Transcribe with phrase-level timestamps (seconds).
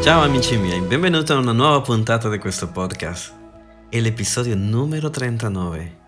[0.00, 3.34] Ciao amici miei, benvenuti a una nuova puntata di questo podcast.
[3.90, 5.98] È l'episodio numero 39.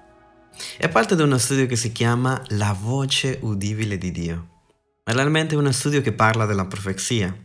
[0.79, 4.47] È parte di uno studio che si chiama La voce udibile di Dio.
[5.03, 7.37] È realmente uno studio che parla della profezia.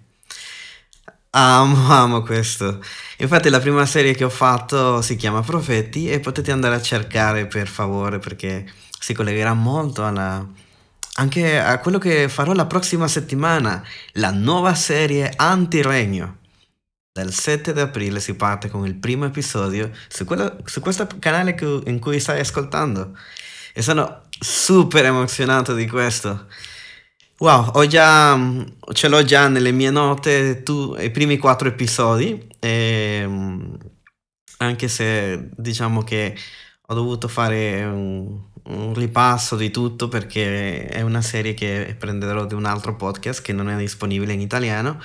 [1.32, 2.80] Amo, amo questo.
[3.18, 7.48] Infatti la prima serie che ho fatto si chiama Profeti e potete andare a cercare
[7.48, 10.48] per favore perché si collegherà molto alla,
[11.16, 13.84] anche a quello che farò la prossima settimana,
[14.14, 16.44] la nuova serie Antiregno.
[17.16, 21.56] Dal 7 di aprile si parte con il primo episodio su, quello, su questo canale
[21.56, 23.18] che, in cui stai ascoltando.
[23.74, 26.48] E sono super emozionato di questo.
[27.38, 28.38] Wow, ho già,
[28.92, 32.50] ce l'ho già nelle mie note tu, i primi quattro episodi.
[32.60, 33.26] E,
[34.58, 36.36] anche se diciamo che
[36.86, 42.56] ho dovuto fare un, un ripasso di tutto perché è una serie che prenderò di
[42.56, 45.00] un altro podcast che non è disponibile in italiano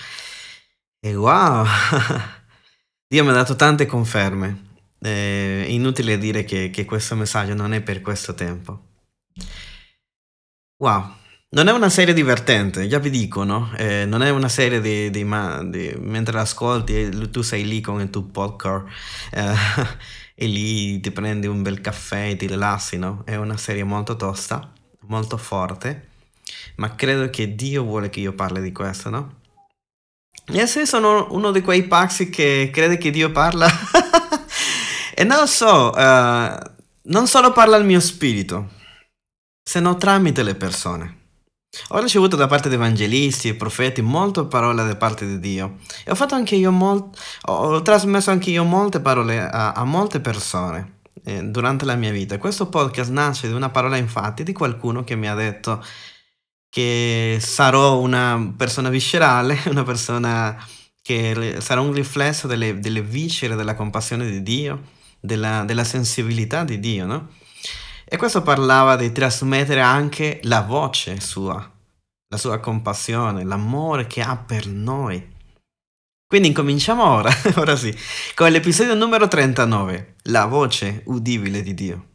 [1.00, 1.64] e wow,
[3.08, 4.68] Dio mi ha dato tante conferme.
[4.98, 8.88] È inutile dire che, che questo messaggio non è per questo tempo.
[10.76, 11.14] Wow,
[11.50, 13.72] non è una serie divertente, già vi dico, no?
[13.76, 15.26] Eh, non è una serie di, di,
[15.70, 18.86] di mentre l'ascolti tu sei lì con il tuo popcorn
[19.32, 19.54] eh,
[20.34, 23.22] e lì ti prendi un bel caffè e ti rilassi, no?
[23.24, 24.70] È una serie molto tosta,
[25.06, 26.08] molto forte,
[26.76, 29.39] ma credo che Dio vuole che io parli di questo, no?
[30.52, 33.68] E se sono uno di quei pazzi che crede che Dio parla
[35.14, 36.70] e non lo so, uh,
[37.02, 38.68] non solo parla il mio spirito,
[39.62, 41.18] se no tramite le persone.
[41.90, 46.10] Ho ricevuto da parte di evangelisti e profeti molte parole da parte di Dio e
[46.10, 50.98] ho fatto anche io molt- ho trasmesso anche io molte parole a, a molte persone
[51.24, 52.38] eh, durante la mia vita.
[52.38, 55.82] Questo podcast nasce di una parola infatti di qualcuno che mi ha detto
[56.70, 60.56] che sarò una persona viscerale, una persona
[61.02, 64.82] che sarà un riflesso delle, delle viscere della compassione di Dio,
[65.20, 67.28] della, della sensibilità di Dio, no?
[68.04, 71.54] E questo parlava di trasmettere anche la voce sua,
[72.28, 75.38] la sua compassione, l'amore che ha per noi.
[76.26, 77.96] Quindi incominciamo ora, ora sì,
[78.34, 82.06] con l'episodio numero 39, la voce udibile di Dio.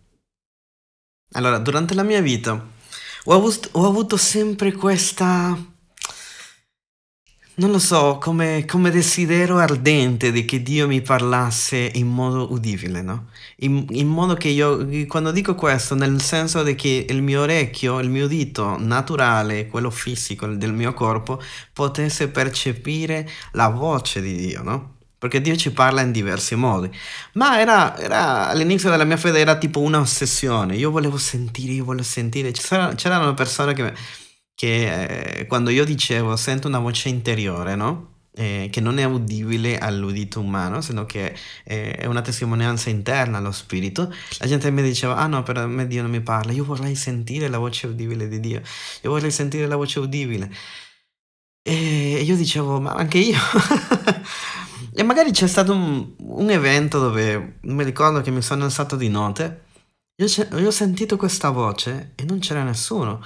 [1.34, 2.74] Allora, durante la mia vita
[3.28, 5.58] ho avuto, ho avuto sempre questa,
[7.56, 13.02] non lo so, come, come, desiderio ardente di che Dio mi parlasse in modo udibile,
[13.02, 13.30] no?
[13.60, 18.00] In, in, modo che io, quando dico questo, nel senso di che il mio orecchio,
[18.00, 21.42] il mio dito naturale, quello fisico del mio corpo,
[21.74, 24.95] potesse percepire la voce di Dio, no?
[25.26, 26.90] Perché Dio ci parla in diversi modi.
[27.34, 32.04] Ma era, era, all'inizio della mia fede era tipo un'ossessione, io volevo sentire, io volevo
[32.04, 32.52] sentire.
[32.52, 33.94] C'erano, persone che,
[34.54, 38.14] che eh, quando io dicevo sento una voce interiore, no?
[38.38, 43.54] Eh, che non è udibile all'udito umano, sino che eh, è una testimonianza interna allo
[43.54, 46.96] spirito, la gente mi diceva, ah no, per me Dio non mi parla, io vorrei
[46.96, 48.62] sentire la voce udibile di Dio,
[49.02, 50.52] io vorrei sentire la voce udibile.
[51.68, 53.38] E io dicevo, ma anche io.
[54.98, 59.10] E magari c'è stato un, un evento dove mi ricordo che mi sono alzato di
[59.10, 59.66] notte.
[60.22, 60.28] Io,
[60.58, 63.22] io ho sentito questa voce e non c'era nessuno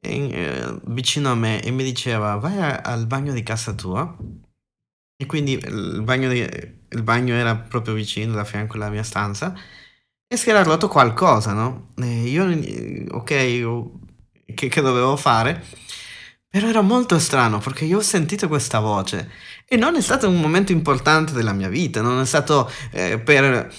[0.00, 4.16] e, eh, vicino a me e mi diceva vai a, al bagno di casa tua.
[5.16, 9.54] E quindi il bagno, di, il bagno era proprio vicino, da fianco alla mia stanza.
[10.26, 11.90] E si era rotto qualcosa, no?
[11.96, 12.44] E io,
[13.10, 15.62] ok, che, che dovevo fare?
[16.52, 19.30] Però era molto strano perché io ho sentito questa voce
[19.66, 23.72] e non è stato un momento importante della mia vita, non è stato eh, per...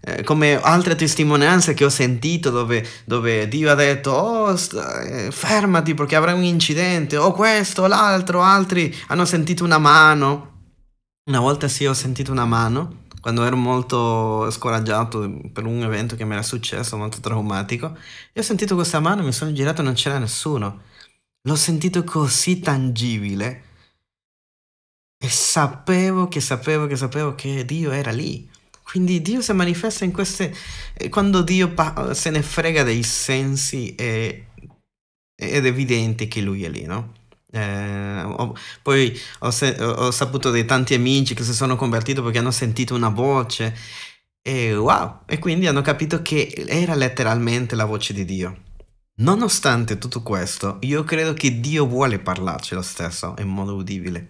[0.00, 5.30] Eh, come altre testimonianze che ho sentito dove, dove Dio ha detto oh st- eh,
[5.32, 10.52] fermati perché avrai un incidente o questo o l'altro altri hanno sentito una mano.
[11.28, 16.24] Una volta sì ho sentito una mano quando ero molto scoraggiato per un evento che
[16.24, 17.96] mi era successo molto traumatico
[18.32, 20.86] e ho sentito questa mano mi sono girato e non c'era nessuno
[21.48, 23.62] L'ho sentito così tangibile
[25.16, 28.46] e sapevo che sapevo che sapevo che Dio era lì.
[28.82, 30.54] Quindi Dio si manifesta in queste...
[31.08, 34.44] Quando Dio pa- se ne frega dei sensi è,
[35.34, 37.14] ed è evidente che Lui è lì, no?
[37.50, 42.38] Eh, ho, poi ho, se- ho, saputo di tanti amici che si sono convertiti perché
[42.38, 43.74] hanno sentito una voce
[44.42, 48.67] e wow, e quindi hanno capito che era letteralmente la voce di Dio.
[49.20, 54.28] Nonostante tutto questo, io credo che Dio vuole parlarci lo stesso in modo udibile.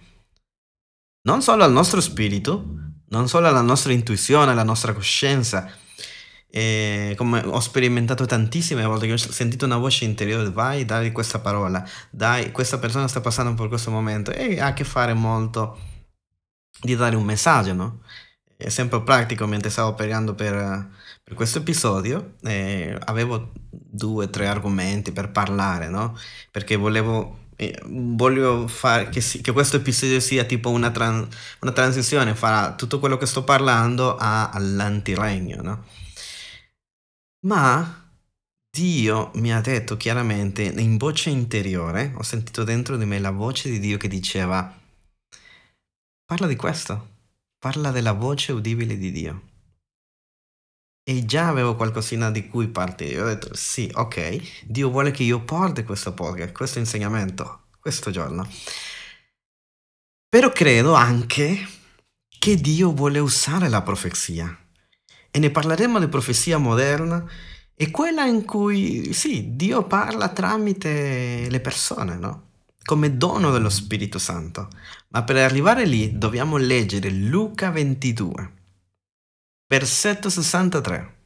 [1.22, 2.64] Non solo al nostro spirito,
[3.08, 5.70] non solo alla nostra intuizione, alla nostra coscienza.
[6.50, 11.40] E come ho sperimentato tantissime volte che ho sentito una voce interiore, vai, dai questa
[11.40, 15.78] parola, dai, questa persona sta passando per questo momento e ha a che fare molto
[16.80, 18.00] di dare un messaggio, no?
[18.56, 20.88] Esempio pratico, mentre stavo pregando per,
[21.28, 26.16] per questo episodio, eh, avevo due o tre argomenti per parlare, no?
[26.50, 27.40] Perché volevo
[27.86, 31.28] voglio fare che, si, che, questo episodio sia tipo una, tran,
[31.60, 35.84] una transizione fra tutto quello che sto parlando a, all'antiregno, no?
[37.40, 38.10] Ma
[38.70, 43.68] Dio mi ha detto chiaramente in voce interiore, ho sentito dentro di me la voce
[43.68, 44.74] di Dio che diceva,
[46.24, 47.08] parla di questo,
[47.58, 49.47] parla della voce udibile di Dio.
[51.08, 53.22] E già avevo qualcosina di cui partire.
[53.22, 58.46] Ho detto, sì, ok, Dio vuole che io porti questo podcast, questo insegnamento, questo giorno.
[60.28, 61.66] Però credo anche
[62.38, 64.54] che Dio vuole usare la profezia.
[65.30, 67.26] E ne parleremo di profezia moderna
[67.74, 72.48] è quella in cui, sì, Dio parla tramite le persone, no?
[72.84, 74.68] Come dono dello Spirito Santo.
[75.08, 78.57] Ma per arrivare lì dobbiamo leggere Luca 22,
[79.68, 81.16] versetto 63.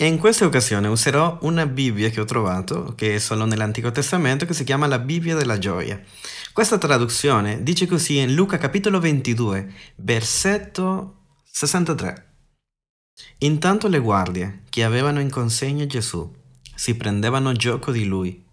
[0.00, 4.44] E in questa occasione userò una Bibbia che ho trovato, che è solo nell'Antico Testamento,
[4.44, 6.00] che si chiama la Bibbia della gioia.
[6.52, 12.26] Questa traduzione dice così in Luca capitolo 22, versetto 63.
[13.38, 16.32] Intanto le guardie, che avevano in consegna Gesù,
[16.74, 18.44] si prendevano gioco di lui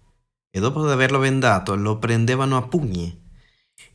[0.49, 3.23] e dopo averlo vendato lo prendevano a pugni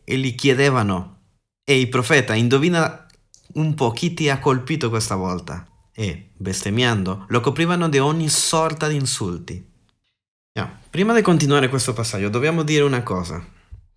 [0.05, 1.23] e gli chiedevano,
[1.65, 3.07] ehi profeta, indovina
[3.55, 5.67] un po' chi ti ha colpito questa volta?
[5.93, 9.69] E, bestemmiando, lo coprivano di ogni sorta di insulti.
[10.53, 10.79] Yeah.
[10.91, 13.45] Prima di continuare questo passaggio dobbiamo dire una cosa,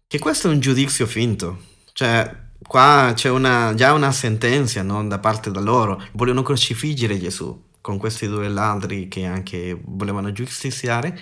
[0.08, 1.64] che questo è un giudizio finto,
[1.94, 7.72] cioè qua c'è una, già una sentenza no, da parte da loro, vogliono crocifiggere Gesù
[7.82, 11.20] con questi due ladri che anche volevano giustiziare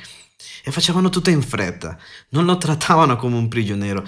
[0.63, 1.97] e facevano tutto in fretta,
[2.29, 4.05] non lo trattavano come un prigioniero.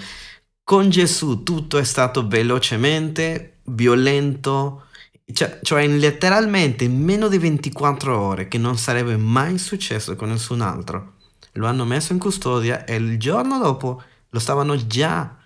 [0.62, 4.86] Con Gesù tutto è stato velocemente, violento,
[5.32, 10.60] cioè, cioè letteralmente in meno di 24 ore, che non sarebbe mai successo con nessun
[10.60, 11.14] altro.
[11.52, 15.36] Lo hanno messo in custodia e il giorno dopo lo stavano già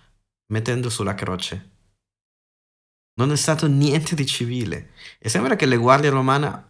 [0.47, 1.69] mettendo sulla croce.
[3.19, 4.91] Non è stato niente di civile.
[5.19, 6.67] E sembra che le guardie romane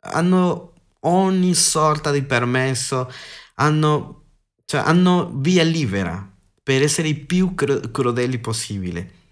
[0.00, 3.10] hanno ogni sorta di permesso,
[3.54, 4.24] hanno,
[4.64, 6.30] cioè, hanno via libera
[6.62, 9.22] per essere i più cr- crudeli possibile.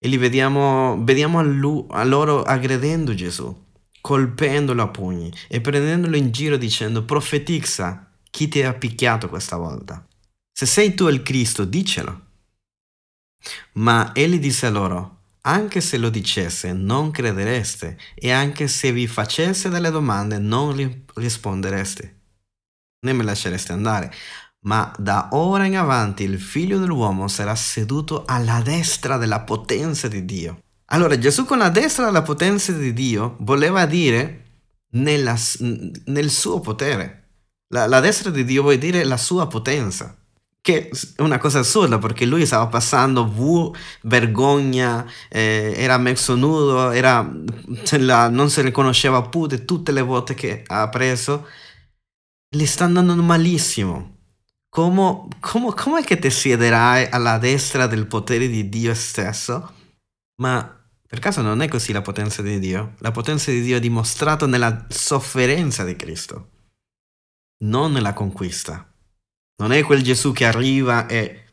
[0.00, 3.64] E li vediamo, vediamo a, lui, a loro aggredendo Gesù,
[4.00, 10.06] colpendolo a pugni e prendendolo in giro dicendo profetizza chi ti ha picchiato questa volta.
[10.52, 12.26] Se sei tu il Cristo, dicelo.
[13.74, 19.68] Ma egli disse loro, anche se lo dicesse, non credereste, e anche se vi facesse
[19.68, 22.20] delle domande, non rispondereste,
[23.00, 24.12] né mi lascereste andare.
[24.66, 30.24] Ma da ora in avanti il figlio dell'uomo sarà seduto alla destra della potenza di
[30.24, 30.62] Dio.
[30.86, 34.44] Allora Gesù con la destra della potenza di Dio voleva dire
[34.92, 35.36] nella,
[36.06, 37.28] nel suo potere.
[37.68, 40.18] La, la destra di Dio vuol dire la sua potenza
[40.68, 46.90] che è una cosa assurda perché lui stava passando vu, vergogna, eh, era messo nudo,
[46.90, 47.26] era,
[48.00, 51.46] la, non se ne conosceva più di tutte le volte che ha preso.
[52.50, 54.17] Gli sta andando malissimo.
[54.70, 59.74] Come, come, come è che ti siederai alla destra del potere di Dio stesso?
[60.40, 62.94] Ma per caso non è così la potenza di Dio?
[62.98, 66.50] La potenza di Dio è dimostrata nella sofferenza di Cristo,
[67.64, 68.86] non nella conquista.
[69.60, 71.46] Non è quel Gesù che arriva e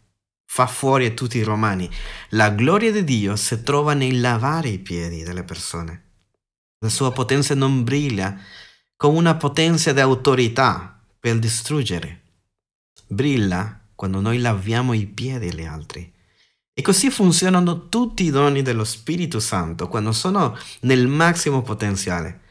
[0.45, 1.89] fa fuori tutti i romani.
[2.31, 6.03] La gloria di Dio si trova nel lavare i piedi delle persone.
[6.79, 8.37] La sua potenza non brilla
[8.95, 12.24] con una potenza di autorità per distruggere.
[13.07, 16.11] Brilla quando noi laviamo i piedi agli altri.
[16.77, 22.41] E così funzionano tutti i doni dello Spirito Santo quando sono nel massimo potenziale.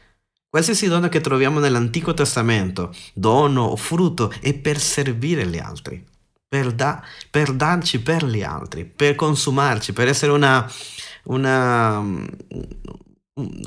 [0.49, 6.03] Qualsiasi dono che troviamo nell'Antico Testamento, dono o frutto, è per servire gli altri,
[6.47, 10.65] per, da, per darci per gli altri, per consumarci, per essere una,
[11.25, 12.01] una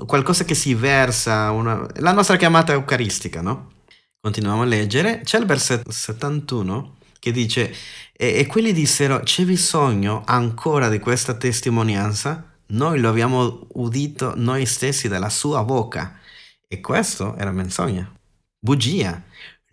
[0.07, 3.73] qualcosa che si versa, una, la nostra chiamata eucaristica, no?
[4.21, 5.21] Continuiamo a leggere.
[5.23, 7.73] C'è il versetto 71 che dice,
[8.13, 12.57] e, e quelli dissero, c'è bisogno ancora di questa testimonianza?
[12.71, 16.19] Noi lo abbiamo udito noi stessi dalla sua bocca.
[16.67, 18.13] E questo era menzogna,
[18.59, 19.23] bugia.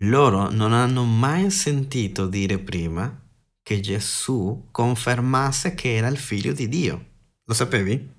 [0.00, 3.22] Loro non hanno mai sentito dire prima
[3.62, 7.06] che Gesù confermasse che era il figlio di Dio.
[7.44, 8.14] Lo sapevi?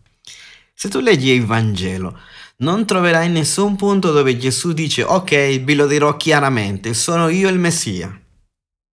[0.73, 2.19] Se tu leggi il Vangelo,
[2.59, 7.59] non troverai nessun punto dove Gesù dice ok, vi lo dirò chiaramente, sono io il
[7.59, 8.19] Messia.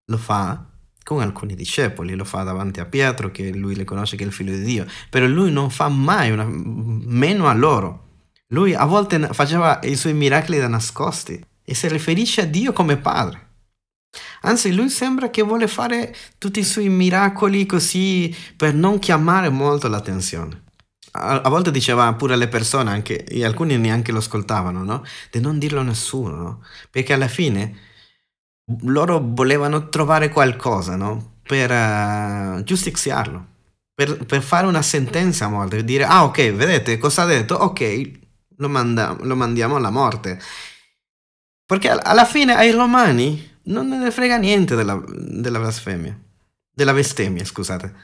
[0.06, 0.66] Lo fa
[1.02, 4.32] con alcuni discepoli, lo fa davanti a Pietro che lui le conosce che è il
[4.32, 8.02] figlio di Dio, però lui non fa mai una, meno a loro.
[8.48, 12.96] Lui a volte faceva i suoi miracoli da nascosti e si riferisce a Dio come
[12.96, 13.42] padre.
[14.42, 19.88] Anzi, lui sembra che vuole fare tutti i suoi miracoli così per non chiamare molto
[19.88, 20.64] l'attenzione.
[21.16, 25.04] A, volte diceva pure alle persone, anche, alcuni neanche lo ascoltavano, no?
[25.30, 26.64] Di non dirlo a nessuno, no?
[26.90, 27.76] Perché alla fine
[28.82, 31.38] loro volevano trovare qualcosa, no?
[31.42, 33.46] Per uh, giustiziarlo,
[33.94, 37.54] per, per, fare una sentenza a morte, per dire, ah ok, vedete cosa ha detto?
[37.54, 38.10] Ok,
[38.56, 40.40] lo, manda, lo mandiamo alla morte.
[41.66, 46.18] Perché alla fine ai romani non ne frega niente della, della blasfemia,
[46.74, 47.94] della bestemmia, scusate.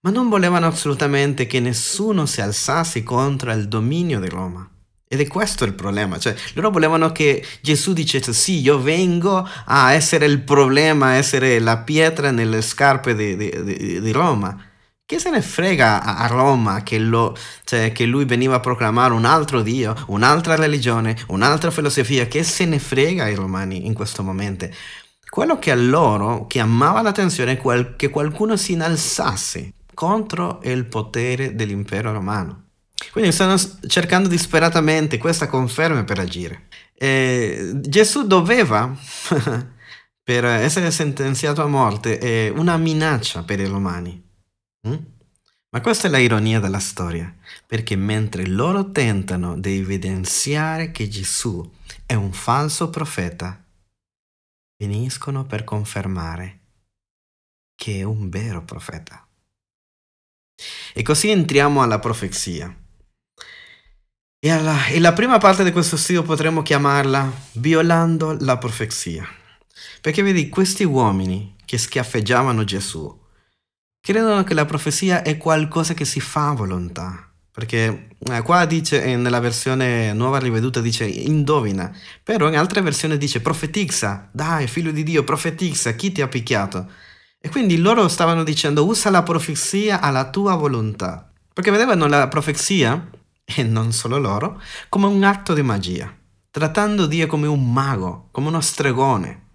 [0.00, 4.68] Ma non volevano assolutamente che nessuno si alzasse contro il dominio di Roma.
[5.10, 9.92] Ed è questo il problema, cioè loro volevano che Gesù dicesse sì, io vengo a
[9.92, 14.56] essere il problema, a essere la pietra nelle scarpe di, di, di, di Roma.
[15.06, 19.24] Che se ne frega a Roma che, lo, cioè, che, lui veniva a proclamare un
[19.24, 22.26] altro Dio, un'altra religione, un'altra filosofia?
[22.26, 24.68] Che se ne frega ai romani in questo momento?
[25.26, 32.12] Quello che a loro chiamava l'attenzione è che qualcuno si innalzasse contro il potere dell'impero
[32.12, 32.66] romano.
[33.10, 33.56] Quindi stanno
[33.88, 36.68] cercando disperatamente questa conferma per agire.
[36.94, 38.96] E Gesù doveva,
[40.22, 44.24] per essere sentenziato a morte, una minaccia per i romani.
[44.86, 44.94] Mm?
[45.70, 47.34] Ma questa è la ironia della storia,
[47.66, 51.68] perché mentre loro tentano di evidenziare che Gesù
[52.06, 53.60] è un falso profeta,
[54.76, 56.60] finiscono per confermare
[57.74, 59.27] che è un vero profeta.
[60.92, 62.74] E così entriamo alla profezia.
[64.40, 69.26] E, alla, e la prima parte di questo studio potremmo chiamarla violando la profezia.
[70.00, 73.26] Perché vedi, questi uomini che schiaffeggiavano Gesù
[74.00, 77.30] credono che la profezia è qualcosa che si fa a volontà.
[77.50, 83.18] Perché eh, qua dice, eh, nella versione nuova riveduta dice indovina, però in altre versioni
[83.18, 86.88] dice profetizza, dai figlio di Dio, profetizza, chi ti ha picchiato?
[87.40, 91.30] E quindi loro stavano dicendo usa la profezia alla tua volontà.
[91.52, 93.10] Perché vedevano la profezia
[93.44, 96.14] e non solo loro, come un atto di magia,
[96.50, 99.46] trattando Dio come un mago, come uno stregone,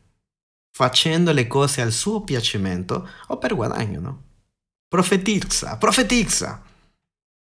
[0.71, 4.23] facendo le cose al suo piacimento o per guadagno, no?
[4.87, 6.61] Profetizza, profetizza.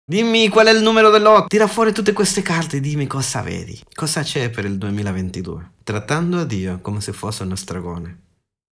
[0.09, 1.49] Dimmi qual è il numero dell'otto.
[1.49, 3.81] Tira fuori tutte queste carte e dimmi cosa vedi.
[3.93, 5.73] Cosa c'è per il 2022.
[5.83, 8.26] Trattando Dio come se fosse uno stregone.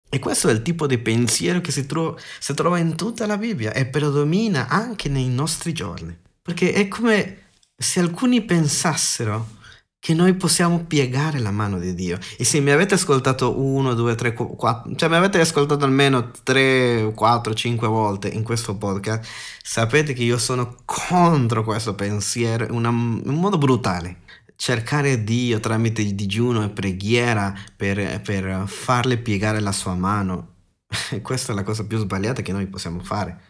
[0.09, 3.37] E questo è il tipo di pensiero che si, tro- si trova in tutta la
[3.37, 6.17] Bibbia e predomina anche nei nostri giorni.
[6.41, 9.57] Perché è come se alcuni pensassero
[9.99, 12.17] che noi possiamo piegare la mano di Dio.
[12.37, 17.11] E se mi avete ascoltato uno, due, tre, quattro, cioè mi avete ascoltato almeno tre,
[17.13, 19.29] quattro, cinque volte in questo podcast,
[19.61, 24.21] sapete che io sono contro questo pensiero in, una, in un modo brutale.
[24.61, 30.55] Cercare Dio tramite digiuno e preghiera per, per farle piegare la sua mano,
[31.21, 33.41] questa è la cosa più sbagliata che noi possiamo fare.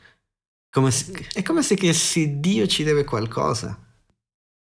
[0.70, 3.88] Come se, è come se, se Dio ci deve qualcosa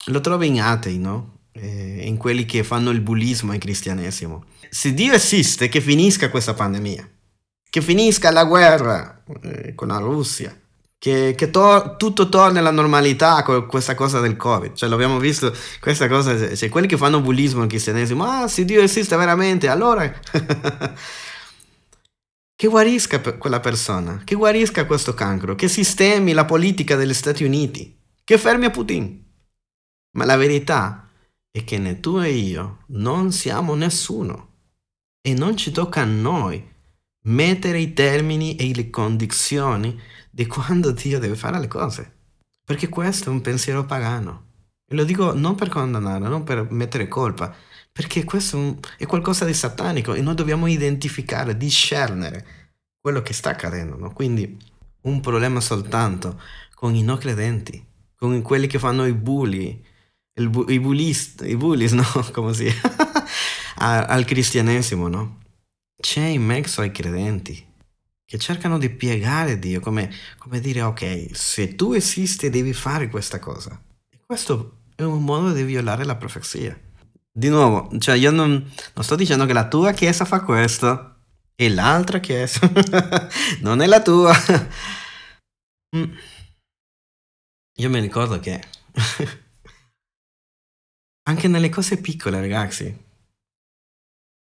[0.05, 1.39] lo trovi in atei, no?
[1.51, 4.45] Eh, in quelli che fanno il bullismo al cristianesimo.
[4.69, 7.09] Se Dio esiste, che finisca questa pandemia,
[7.69, 10.57] che finisca la guerra eh, con la Russia,
[10.99, 14.73] che, che to- tutto torni alla normalità con questa cosa del Covid.
[14.73, 18.81] Cioè, l'abbiamo visto, questa cosa, cioè, quelli che fanno bullismo al cristianesimo, ah, se Dio
[18.81, 20.11] esiste veramente, allora...
[22.57, 27.95] che guarisca quella persona, che guarisca questo cancro, che sistemi la politica degli Stati Uniti,
[28.23, 29.23] che fermi a Putin.
[30.17, 31.07] Ma la verità
[31.51, 34.55] è che né tu e io non siamo nessuno
[35.21, 36.75] e non ci tocca a noi
[37.25, 39.99] mettere i termini e le condizioni
[40.37, 42.13] di quando Dio deve fare le cose.
[42.63, 44.45] Perché questo è un pensiero pagano.
[44.87, 47.51] E lo dico non per condannare, non per mettere colpa,
[47.91, 52.45] perché questo è qualcosa di satanico e noi dobbiamo identificare, discernere
[53.01, 53.97] quello che sta accadendo.
[53.97, 54.13] No?
[54.13, 54.55] Quindi
[55.01, 56.39] un problema soltanto
[56.75, 57.83] con i non credenti,
[58.15, 59.83] con quelli che fanno i bulli,
[60.35, 62.05] bu- i, bullies, i bullies, no?
[62.31, 62.71] Come si
[63.77, 65.39] al cristianesimo, no?
[65.99, 67.66] C'è in mezzo ai credenti
[68.27, 73.39] che cercano di piegare Dio, come, come dire, ok, se tu esisti devi fare questa
[73.39, 73.81] cosa.
[74.09, 76.77] E questo è un modo di violare la profezia.
[77.31, 81.19] Di nuovo, cioè io non, non sto dicendo che la tua chiesa fa questo
[81.55, 82.69] e l'altra chiesa
[83.61, 84.33] non è la tua.
[85.95, 86.13] Mm.
[87.79, 88.61] Io mi ricordo che
[91.29, 93.06] anche nelle cose piccole, ragazzi.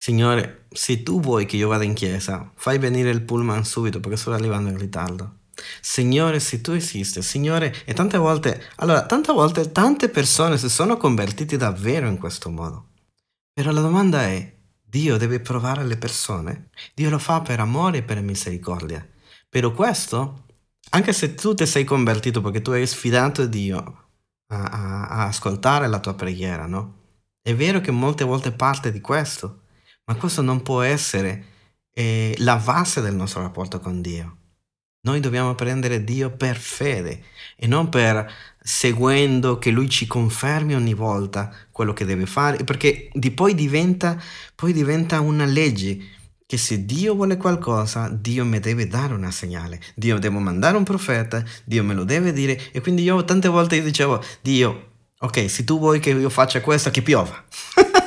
[0.07, 4.15] Signore, se tu vuoi che io vada in chiesa, fai venire il pullman subito perché
[4.15, 5.39] sto arrivando in ritardo.
[5.81, 10.95] Signore, se tu esisti, Signore, e tante volte, allora, tante volte tante persone si sono
[10.95, 12.91] convertite davvero in questo modo.
[13.51, 16.69] Però la domanda è, Dio deve provare le persone?
[16.93, 19.05] Dio lo fa per amore e per misericordia.
[19.49, 20.45] Però questo,
[20.91, 24.07] anche se tu ti sei convertito perché tu hai sfidato Dio
[24.53, 26.93] a, a, a ascoltare la tua preghiera, no?
[27.41, 29.63] È vero che molte volte parte di questo,
[30.07, 31.43] ma questo non può essere
[31.93, 34.35] eh, la base del nostro rapporto con Dio.
[35.01, 37.23] Noi dobbiamo prendere Dio per fede
[37.55, 43.09] e non per seguendo che Lui ci confermi ogni volta quello che deve fare, perché
[43.13, 44.21] di poi diventa,
[44.53, 49.81] poi diventa una legge che se Dio vuole qualcosa, Dio mi deve dare una segnale,
[49.95, 53.77] Dio deve mandare un profeta, Dio me lo deve dire e quindi io tante volte
[53.77, 57.43] io dicevo, Dio, ok, se tu vuoi che io faccia questo, che piova.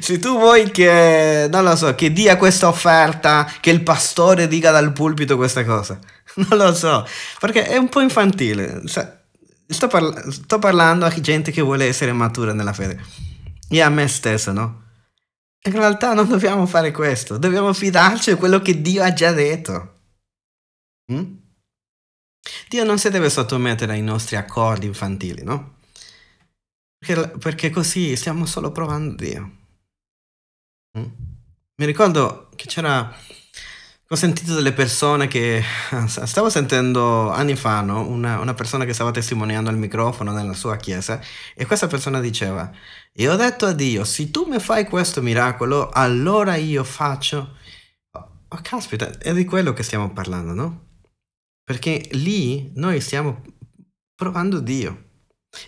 [0.00, 4.70] Se tu vuoi che, non lo so, che dia questa offerta, che il pastore dica
[4.70, 5.98] dal pulpito questa cosa,
[6.48, 7.06] non lo so,
[7.40, 8.82] perché è un po' infantile.
[8.86, 13.02] Sto, parla- sto parlando a gente che vuole essere matura nella fede
[13.68, 14.84] e a me stesso, no?
[15.66, 19.96] In realtà non dobbiamo fare questo, dobbiamo fidarci di quello che Dio ha già detto.
[21.12, 21.36] Mm?
[22.68, 25.76] Dio non si deve sottomettere ai nostri accordi infantili, no?
[26.98, 29.57] Perché, perché così stiamo solo provando Dio.
[30.98, 31.04] Mm.
[31.76, 33.14] Mi ricordo che c'era...
[34.10, 35.62] Ho sentito delle persone che...
[36.06, 38.06] Stavo sentendo anni fa, no?
[38.06, 41.20] Una, una persona che stava testimoniando al microfono nella sua chiesa
[41.54, 42.70] e questa persona diceva,
[43.14, 47.56] io ho detto a Dio, se tu mi fai questo miracolo, allora io faccio...
[48.12, 50.86] Oh, caspita, è di quello che stiamo parlando, no?
[51.62, 53.42] Perché lì noi stiamo
[54.14, 55.04] provando Dio.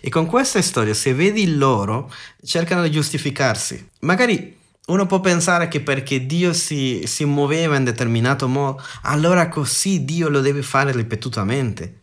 [0.01, 2.11] E con questa storia, se vedi loro,
[2.43, 3.89] cercano di giustificarsi.
[3.99, 4.57] Magari
[4.91, 10.29] uno può pensare che perché Dio si, si muoveva in determinato modo, allora così Dio
[10.29, 11.99] lo deve fare ripetutamente.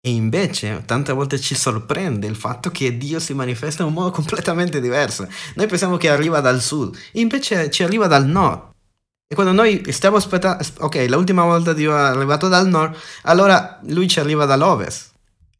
[0.00, 4.10] E invece tante volte ci sorprende il fatto che Dio si manifesta in un modo
[4.10, 5.26] completamente diverso.
[5.54, 8.74] Noi pensiamo che arriva dal sud, invece ci arriva dal nord.
[9.28, 14.06] E quando noi stiamo aspettando, ok, l'ultima volta Dio è arrivato dal nord, allora lui
[14.06, 15.14] ci arriva dall'ovest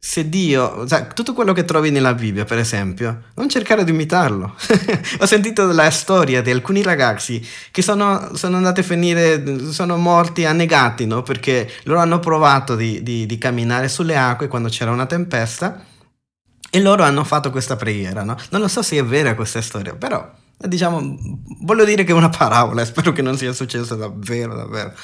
[0.08, 4.54] se Dio, cioè, tutto quello che trovi nella Bibbia, per esempio, non cercare di imitarlo.
[5.18, 10.44] Ho sentito la storia di alcuni ragazzi che sono, sono andati a finire, sono morti
[10.44, 11.22] annegati, no?
[11.22, 15.84] Perché loro hanno provato di, di, di, camminare sulle acque quando c'era una tempesta
[16.70, 18.36] e loro hanno fatto questa preghiera, no?
[18.50, 20.24] Non lo so se è vera questa storia, però,
[20.56, 21.16] diciamo,
[21.62, 24.94] voglio dire che è una parabola, spero che non sia successo davvero, davvero.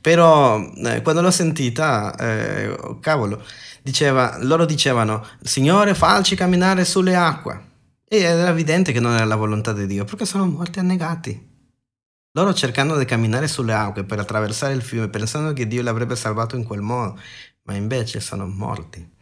[0.00, 3.44] Però, eh, quando l'ho sentita, eh, cavolo
[3.88, 7.66] diceva, loro dicevano, Signore, falci camminare sulle acque.
[8.04, 11.46] E era evidente che non era la volontà di Dio, perché sono morti annegati.
[12.32, 16.16] Loro cercando di camminare sulle acque per attraversare il fiume, pensando che Dio li avrebbe
[16.16, 17.18] salvato in quel modo,
[17.62, 19.16] ma invece sono morti.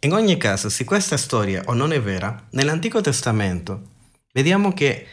[0.00, 3.90] In ogni caso, se questa storia o non è vera, nell'Antico Testamento
[4.32, 5.06] vediamo che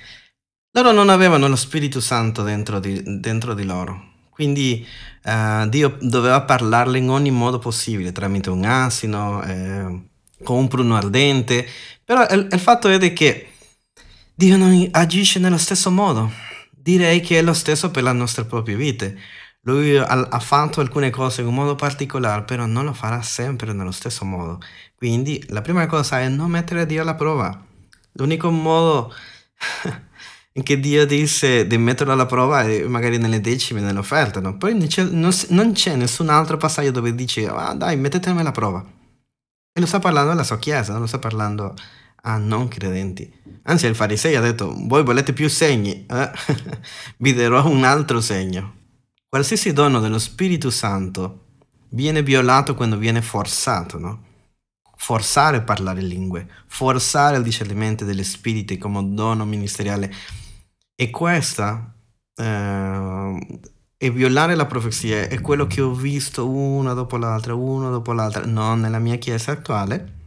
[0.71, 4.08] loro non avevano lo Spirito Santo dentro di, dentro di loro.
[4.39, 4.87] Quindi
[5.25, 10.01] uh, Dio doveva parlarle in ogni modo possibile, tramite un asino, eh,
[10.43, 11.67] con un pruno ardente,
[12.05, 13.49] però il, il fatto è che
[14.33, 16.31] Dio non agisce nello stesso modo.
[16.69, 19.19] Direi che è lo stesso per le nostre proprie vite.
[19.63, 23.91] Lui ha, fatto alcune cose in un modo particolare, però non lo farà sempre nello
[23.91, 24.61] stesso modo.
[24.95, 27.61] Quindi la prima cosa è non mettere Dio alla prova.
[28.13, 29.13] L'unico modo
[30.63, 34.41] che Dio disse di metterlo alla prova magari nelle decime, nell'offerta?
[34.53, 34.77] Poi
[35.49, 38.83] non c'è, nessun altro passaggio dove dice, ah dai, mettetemi alla prova.
[39.71, 41.73] E lo sta parlando alla sua chiesa, non lo sta parlando
[42.23, 43.31] a non credenti.
[43.63, 46.05] Anzi, il fariseo ha detto, voi volete più segni?
[46.05, 46.31] Eh?
[47.17, 48.75] Vi darò un altro segno.
[49.27, 51.45] Qualsiasi dono dello Spirito Santo
[51.89, 54.23] viene violato quando viene forzato, no?
[54.95, 60.13] Forzare a parlare lingue, forzare il discernimento degli spiriti come dono ministeriale
[61.01, 61.93] e questa
[62.35, 63.59] eh,
[63.95, 68.45] e violare la profezia è quello che ho visto una dopo l'altra, una dopo l'altra,
[68.45, 70.17] non nella mia chiesa attuale,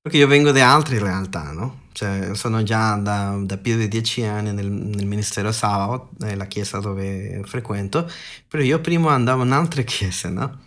[0.00, 1.80] perché io vengo da altre realtà, no?
[1.92, 6.78] Cioè, sono già da, da più di dieci anni nel, nel ministero Sabbath, la chiesa
[6.78, 8.10] dove frequento,
[8.48, 10.60] però io prima andavo in altre chiese, no?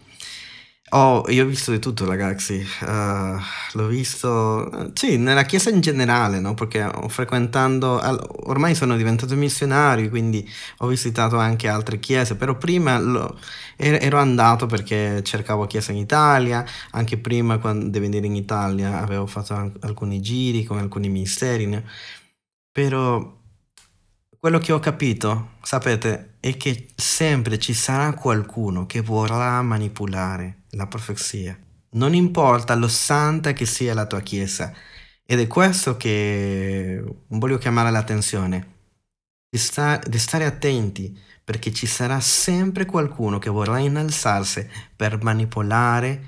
[0.98, 2.66] Oh, io ho visto di tutto, ragazzi.
[2.82, 3.38] Uh,
[3.74, 6.54] l'ho visto, sì, nella chiesa in generale, no?
[6.54, 8.00] Perché frequentando,
[8.48, 13.38] ormai sono diventato missionario, quindi ho visitato anche altre chiese, però prima lo,
[13.76, 19.26] ero andato perché cercavo chiesa in Italia, anche prima quando, di venire in Italia avevo
[19.26, 21.84] fatto alcuni giri con alcuni ministeri, no?
[22.72, 23.44] però
[24.46, 30.86] quello che ho capito, sapete, è che sempre ci sarà qualcuno che vorrà manipolare la
[30.86, 31.58] profezia.
[31.94, 34.72] Non importa lo santa che sia la tua chiesa.
[35.26, 38.74] Ed è questo che voglio chiamare l'attenzione.
[39.50, 46.24] Di, sta- di stare attenti perché ci sarà sempre qualcuno che vorrà innalzarsi per manipolare,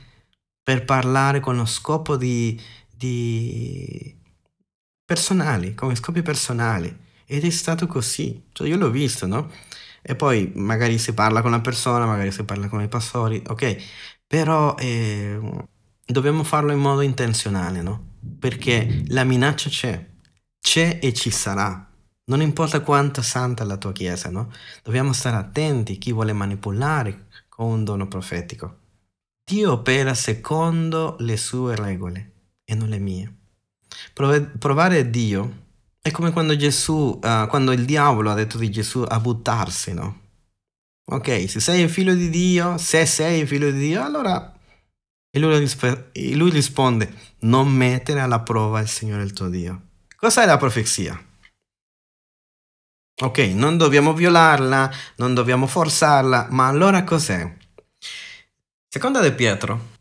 [0.63, 2.59] per parlare con lo scopo di,
[2.91, 4.19] di
[5.05, 7.05] personali, come scopi personali.
[7.29, 9.51] Ed è stato così, cioè io l'ho visto, no?
[10.01, 13.75] E poi magari si parla con la persona, magari si parla con i pastori, ok?
[14.25, 15.37] Però eh,
[16.05, 18.15] dobbiamo farlo in modo intenzionale, no?
[18.39, 20.09] Perché la minaccia c'è,
[20.61, 21.85] c'è e ci sarà.
[22.29, 24.49] Non importa quanto santa la tua chiesa, no?
[24.81, 28.77] Dobbiamo stare attenti a chi vuole manipolare con un dono profetico.
[29.43, 32.31] Dio opera secondo le sue regole
[32.63, 33.35] e non le mie.
[34.13, 35.65] Provare Dio
[36.07, 40.21] è come quando Gesù, uh, quando il diavolo ha detto di Gesù a buttarsi, no?
[41.09, 44.53] Ok, se sei il figlio di Dio, se sei il figlio di Dio, allora...
[45.29, 49.81] E lui, risp- e lui risponde, non mettere alla prova il Signore il tuo Dio.
[50.15, 51.21] Cos'è la profezia?
[53.21, 57.55] Ok, non dobbiamo violarla, non dobbiamo forzarla, ma allora cos'è?
[58.87, 59.96] Seconda di Pietro,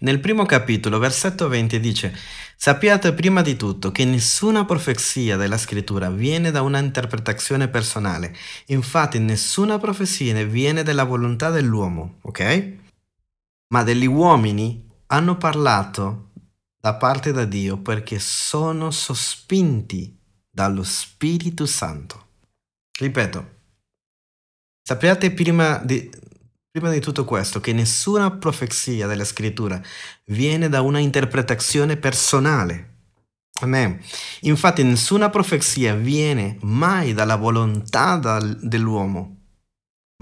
[0.00, 2.16] nel primo capitolo, versetto 20 dice,
[2.56, 8.34] sappiate prima di tutto che nessuna profezia della scrittura viene da una interpretazione personale,
[8.66, 12.72] infatti nessuna profezia viene dalla volontà dell'uomo, ok?
[13.68, 16.30] Ma degli uomini hanno parlato
[16.80, 20.18] da parte da Dio perché sono sospinti
[20.50, 22.28] dallo Spirito Santo.
[22.98, 23.50] Ripeto,
[24.82, 26.10] sappiate prima di,
[26.72, 29.82] prima di tutto questo che nessuna profezia della scrittura
[30.26, 32.86] viene da una interpretazione personale.
[33.60, 34.00] Amen.
[34.42, 38.16] Infatti nessuna profezia viene mai dalla volontà
[38.60, 39.38] dell'uomo,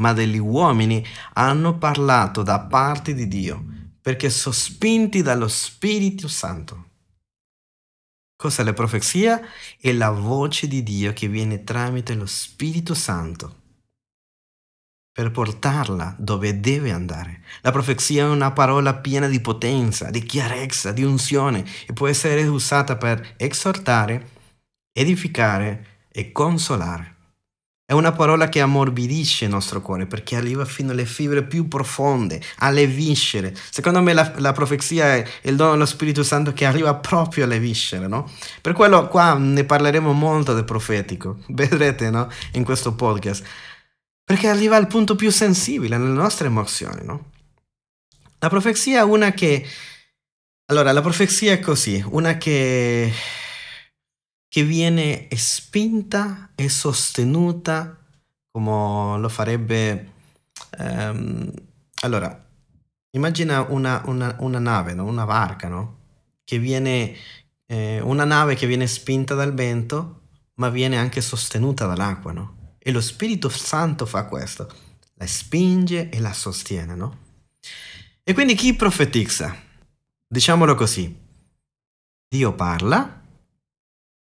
[0.01, 3.63] ma degli uomini hanno parlato da parte di Dio,
[4.01, 6.87] perché sospinti dallo Spirito Santo.
[8.35, 9.39] Cos'è la profezia?
[9.79, 13.58] È la voce di Dio che viene tramite lo Spirito Santo
[15.19, 17.41] per portarla dove deve andare.
[17.63, 22.47] La profezia è una parola piena di potenza, di chiarezza, di unzione e può essere
[22.47, 24.29] usata per esortare,
[24.93, 27.17] edificare e consolare.
[27.85, 32.41] È una parola che ammorbidisce il nostro cuore perché arriva fino alle fibre più profonde,
[32.59, 33.57] alle viscere.
[33.71, 37.59] Secondo me la, la profezia è il dono dello Spirito Santo che arriva proprio alle
[37.59, 38.31] viscere, no?
[38.61, 42.29] Per quello qua ne parleremo molto del profetico, vedrete, no?
[42.53, 43.45] In questo podcast.
[44.29, 47.31] Perché arriva al punto più sensibile, nelle nostre emozioni, no?
[48.41, 49.67] La profezia è una che...
[50.67, 53.11] Allora, la profezia è così, una che
[54.49, 57.97] che viene spinta e sostenuta
[58.51, 60.13] come lo farebbe...
[60.79, 61.51] Um,
[62.03, 62.47] allora,
[63.11, 65.05] immagina una, una, una nave, no?
[65.05, 65.97] una barca, no?
[66.45, 67.15] Che viene,
[67.67, 70.23] eh, una nave che viene spinta dal vento,
[70.55, 72.57] ma viene anche sostenuta dall'acqua, no?
[72.89, 74.67] E lo Spirito Santo fa questo,
[75.17, 77.19] la spinge e la sostiene, no?
[78.23, 79.55] E quindi chi profetizza?
[80.27, 81.15] Diciamolo così,
[82.27, 83.27] Dio parla,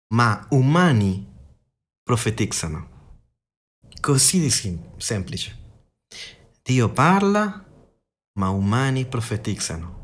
[0.09, 1.25] ma umani
[2.03, 3.21] profetizzano.
[4.01, 5.57] Così di sim- semplice.
[6.61, 7.65] Dio parla,
[8.41, 9.98] ma umani profetizzano.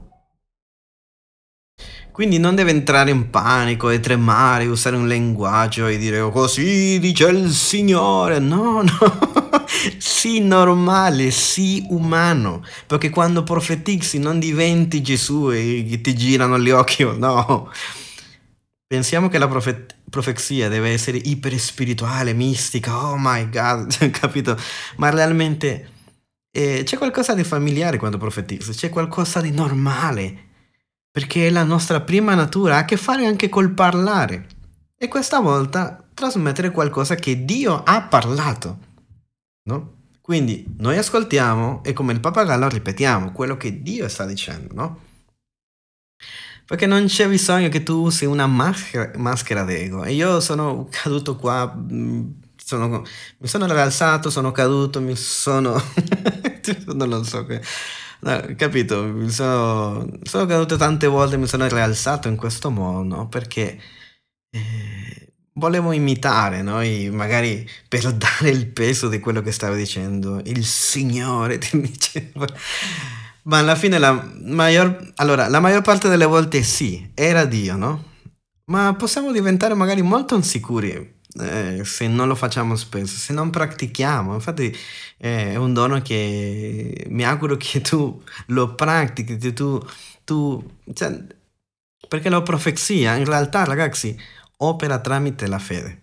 [2.15, 7.01] Quindi non deve entrare in panico e tremare, usare un linguaggio e dire oh, così
[7.01, 8.39] dice il Signore.
[8.39, 9.65] No, no.
[9.99, 12.65] sii normale, sii umano.
[12.87, 17.03] Perché quando profetizzi non diventi Gesù e ti girano gli occhi.
[17.03, 17.69] No.
[18.87, 24.57] Pensiamo che la profe- profezia deve essere iper spirituale, mistica, oh my god, capito?
[24.99, 25.91] Ma realmente
[26.53, 30.53] eh, c'è qualcosa di familiare quando profetizza, c'è qualcosa di normale,
[31.15, 34.49] perché la nostra prima natura ha a che fare anche col parlare.
[34.99, 38.79] E questa volta trasmettere qualcosa che Dio ha parlato,
[39.69, 39.93] no?
[40.21, 45.01] Quindi noi ascoltiamo e come il pappagallo ripetiamo quello che Dio sta dicendo, no?
[46.67, 50.03] Perché non c'è bisogno che tu usi una maschera, d'ego.
[50.03, 52.25] E io sono caduto qua, mm,
[52.57, 53.05] sono,
[53.39, 55.81] mi sono rialzato, sono caduto, mi sono...
[56.93, 57.47] non lo so.
[58.25, 59.05] No, capito?
[59.05, 63.27] Mi sono, sono caduto tante volte, mi sono rialzato in questo modo?
[63.29, 63.79] Perché...
[64.51, 66.81] Eh, volevo imitare, no?
[67.15, 72.47] magari per dare il peso di quello che stavo dicendo, il Signore ti diceva.
[73.43, 78.13] Ma alla fine la maggior, allora, la maggior parte delle volte sì, era Dio, no?
[78.67, 84.35] Ma possiamo diventare magari molto insicuri eh, se non lo facciamo spesso, se non pratichiamo.
[84.35, 84.75] Infatti
[85.19, 89.81] eh, è un dono che mi auguro che tu lo pratichi, che tu,
[90.25, 91.25] tu cioè,
[92.09, 94.17] perché la profezia in realtà, ragazzi,
[94.59, 96.03] opera tramite la fede.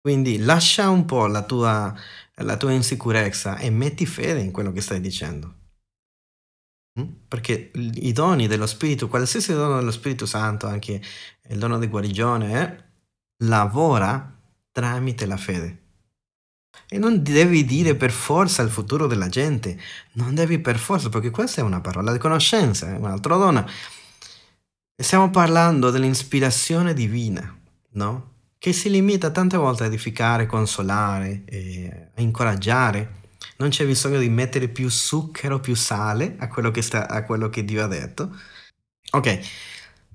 [0.00, 1.92] Quindi lascia un po' la tua,
[2.36, 5.54] la tua insicurezza e metti fede in quello che stai dicendo.
[7.00, 7.08] Mm?
[7.28, 11.02] Perché i doni dello Spirito, qualsiasi dono dello Spirito Santo, anche
[11.48, 12.84] il dono di guarigione, eh,
[13.44, 14.34] lavora
[14.70, 15.84] tramite la fede.
[16.88, 19.80] E non devi dire per forza il futuro della gente,
[20.12, 23.66] non devi per forza, perché questa è una parola di conoscenza, è un altro dono.
[24.94, 27.58] Stiamo parlando dell'ispirazione divina,
[27.92, 28.34] no?
[28.58, 31.44] Che si limita tante volte a edificare, consolare,
[32.14, 33.24] a incoraggiare.
[33.58, 37.48] Non c'è bisogno di mettere più zucchero, più sale a quello che, sta, a quello
[37.48, 38.34] che Dio ha detto.
[39.12, 39.40] Ok,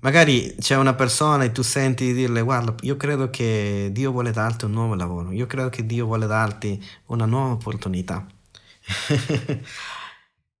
[0.02, 4.30] magari c'è una persona e tu senti di dirle guarda, io credo che Dio vuole
[4.30, 8.26] darti un nuovo lavoro, io credo che Dio vuole darti una nuova opportunità.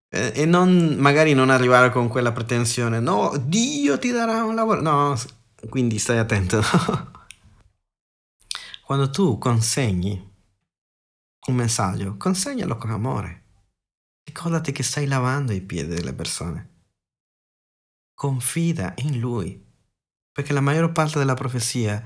[0.08, 4.80] e non, magari non arrivare con quella pretensione, no, Dio ti darà un lavoro.
[4.80, 5.16] No,
[5.68, 6.60] quindi stai attento.
[8.84, 10.30] Quando tu consegni
[11.46, 13.40] un messaggio, consegnalo con amore.
[14.24, 16.71] Ricordati che stai lavando i piedi delle persone.
[18.14, 19.60] Confida in Lui,
[20.30, 22.02] perché la maggior parte della profezia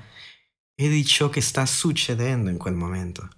[0.75, 3.29] è di ciò che sta succedendo in quel momento.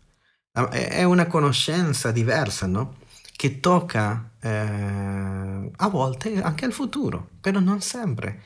[0.51, 2.97] È una conoscenza diversa, no?
[3.39, 8.43] che tocca eh, a volte anche al futuro, però non sempre.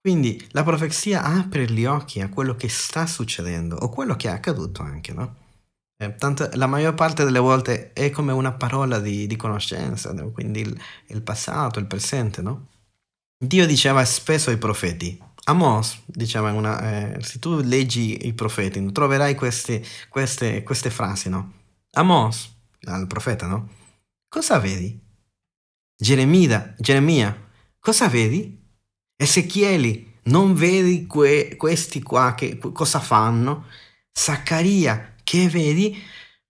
[0.00, 4.30] Quindi la profezia apre gli occhi a quello che sta succedendo o quello che è
[4.30, 5.34] accaduto anche, no?
[6.00, 10.30] Eh, tanto, la maggior parte delle volte è come una parola di, di conoscenza, no?
[10.30, 12.68] quindi il, il, passato, il presente, no?
[13.40, 19.34] Dio diceva spesso ai profeti, Amos diceva, una, eh, se tu leggi i profeti, troverai
[19.34, 21.52] queste, queste, queste frasi, no?
[21.92, 23.68] Amos, al profeta, no?
[24.28, 25.00] Cosa vedi?
[25.96, 27.34] Geremia, Geremia,
[27.78, 28.60] cosa vedi?
[29.16, 33.66] Ezechieli, non vedi que, questi qua che cosa fanno?
[34.12, 35.96] Zaccaria, che vedi?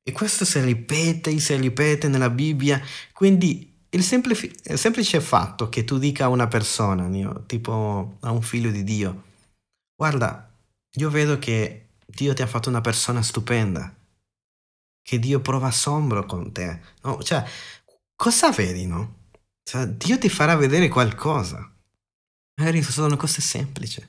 [0.03, 2.81] E questo si ripete, si ripete nella Bibbia.
[3.13, 8.31] Quindi il semplice, il semplice fatto che tu dica a una persona, mio, tipo a
[8.31, 9.25] un figlio di Dio,
[9.97, 10.51] guarda,
[10.93, 13.93] io vedo che Dio ti ha fatto una persona stupenda
[15.03, 16.81] che Dio prova assombro con te.
[17.03, 17.23] No?
[17.23, 17.45] Cioè,
[18.15, 19.31] cosa vedi, no?
[19.63, 21.59] Cioè, Dio ti farà vedere qualcosa.
[22.57, 24.07] Magari sono cose semplici.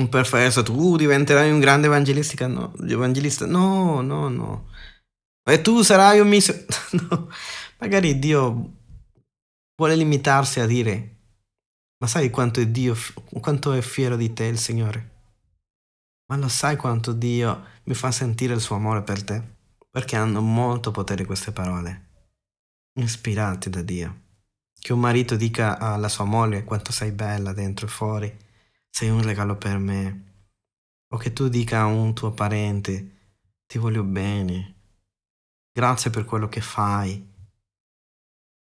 [0.00, 2.46] Un perfetto, tu diventerai un grande evangelista.
[2.46, 4.68] no, no, no.
[5.50, 6.54] E tu sarai un miso...
[6.92, 7.28] no.
[7.78, 8.72] Magari Dio
[9.76, 11.16] vuole limitarsi a dire,
[11.98, 12.94] ma sai quanto è Dio,
[13.40, 15.10] quanto è fiero di te il Signore?
[16.26, 19.58] Ma lo sai quanto Dio mi fa sentire il suo amore per te?
[19.90, 22.06] perché hanno molto potere queste parole,
[22.94, 24.28] ispirate da Dio.
[24.80, 28.36] Che un marito dica alla sua moglie quanto sei bella dentro e fuori,
[28.88, 30.28] sei un regalo per me.
[31.12, 33.18] O che tu dica a un tuo parente,
[33.66, 34.79] ti voglio bene,
[35.72, 37.28] grazie per quello che fai.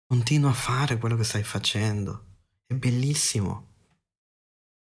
[0.05, 2.25] Continua a fare quello che stai facendo,
[2.65, 3.71] è bellissimo.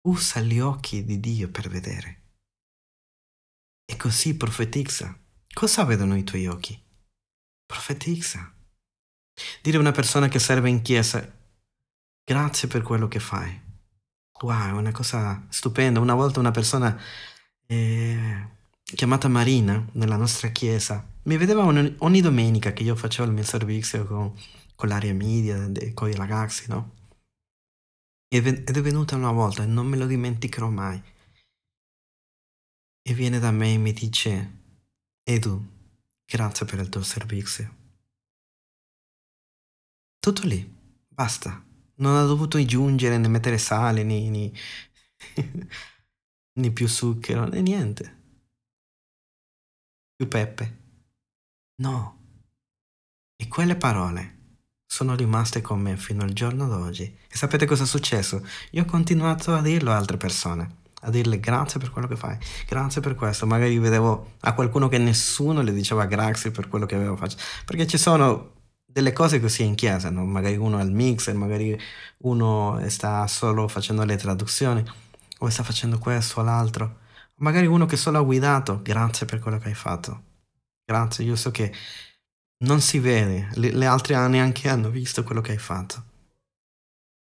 [0.07, 2.23] Usa gli occhi di Dio per vedere.
[3.85, 5.19] E così profetizza
[5.59, 6.81] Cosa vedono i tuoi occhi?
[7.67, 8.55] Profetizza.
[9.61, 11.37] Dire a una persona che serve in chiesa,
[12.23, 13.61] grazie per quello che fai.
[14.41, 15.99] Wow, è una cosa stupenda.
[15.99, 16.97] Una volta una persona
[17.67, 18.49] eh,
[18.85, 24.07] chiamata Marina nella nostra chiesa mi vedeva ogni, domenica che io facevo il mio servizio
[24.07, 24.35] con,
[24.75, 26.97] con l'area media, con i ragazzi, no?
[28.29, 31.01] Ed è venuta una volta e non me lo dimenticherò mai.
[33.03, 34.61] E viene da me e mi dice,
[35.23, 35.63] Edu,
[36.25, 37.77] grazie per il tuo servizio.
[40.19, 40.67] Tutto lì,
[41.09, 41.63] basta.
[41.97, 44.53] Non ho dovuto aggiungere né mettere sale né, né,
[46.59, 48.17] né più zucchero né niente.
[50.17, 50.78] Più pepe.
[51.81, 52.17] No.
[53.37, 54.37] E quelle parole
[54.85, 57.05] sono rimaste con me fino al giorno d'oggi.
[57.29, 58.45] E sapete cosa è successo?
[58.73, 62.37] Io ho continuato a dirlo a altre persone a dirle grazie per quello che fai,
[62.67, 63.47] grazie per questo.
[63.47, 67.37] Magari vedevo a qualcuno che nessuno le diceva grazie per quello che avevo fatto.
[67.65, 70.25] Perché ci sono delle cose così in chiesa, no?
[70.25, 71.79] magari uno è al mixer, magari
[72.19, 74.83] uno sta solo facendo le traduzioni,
[75.39, 76.99] o sta facendo questo o l'altro.
[77.37, 80.23] Magari uno che solo ha guidato, grazie per quello che hai fatto.
[80.89, 81.71] Grazie, io so che
[82.65, 86.09] non si vede, le, le altre neanche hanno visto quello che hai fatto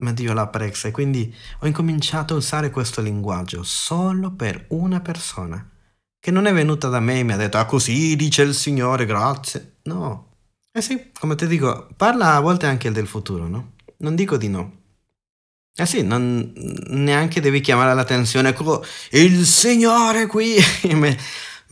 [0.02, 5.00] ma Dio l'ha apprezza e quindi ho incominciato a usare questo linguaggio solo per una
[5.00, 5.68] persona,
[6.20, 9.06] che non è venuta da me e mi ha detto, ah così dice il Signore,
[9.06, 9.78] grazie.
[9.84, 10.30] No.
[10.72, 13.74] Eh sì, come ti dico, parla a volte anche del futuro, no?
[13.98, 14.80] Non dico di no.
[15.74, 16.52] Eh sì, non,
[16.88, 18.56] neanche devi chiamare l'attenzione,
[19.12, 20.56] il Signore qui,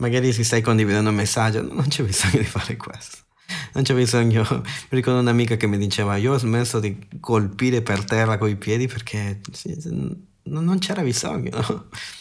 [0.00, 3.18] magari si stai condividendo un messaggio, non c'è bisogno di fare questo.
[3.74, 8.04] Non c'è bisogno, mi ricordo un'amica che mi diceva, io ho smesso di colpire per
[8.04, 9.40] terra coi piedi perché
[10.44, 11.88] non c'era bisogno.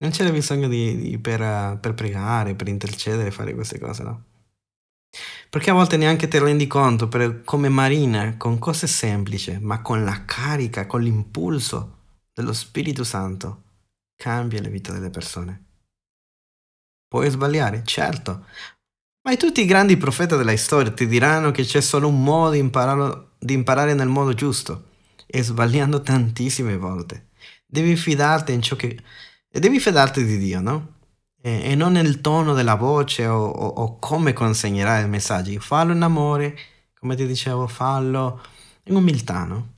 [0.00, 4.24] Non c'era bisogno di, di, per, per pregare, per intercedere, fare queste cose, no?
[5.50, 10.04] Perché a volte neanche te rendi conto, per, come Marina, con cose semplici, ma con
[10.04, 11.96] la carica, con l'impulso
[12.32, 13.62] dello Spirito Santo,
[14.14, 15.67] cambia la vita delle persone.
[17.08, 18.44] Puoi sbagliare, certo,
[19.22, 22.58] ma tutti i grandi profeti della storia ti diranno che c'è solo un modo di
[22.58, 24.84] imparare, di imparare nel modo giusto,
[25.26, 27.28] e sbagliando tantissime volte.
[27.66, 28.98] Devi fidarti in ciò che...
[29.50, 30.96] Devi fidarti di Dio, no?
[31.40, 35.58] e, e non nel tono della voce o, o, o come consegnerai i messaggi.
[35.58, 36.56] Fallo in amore,
[36.98, 38.42] come ti dicevo, fallo
[38.84, 39.74] in umiltà, no?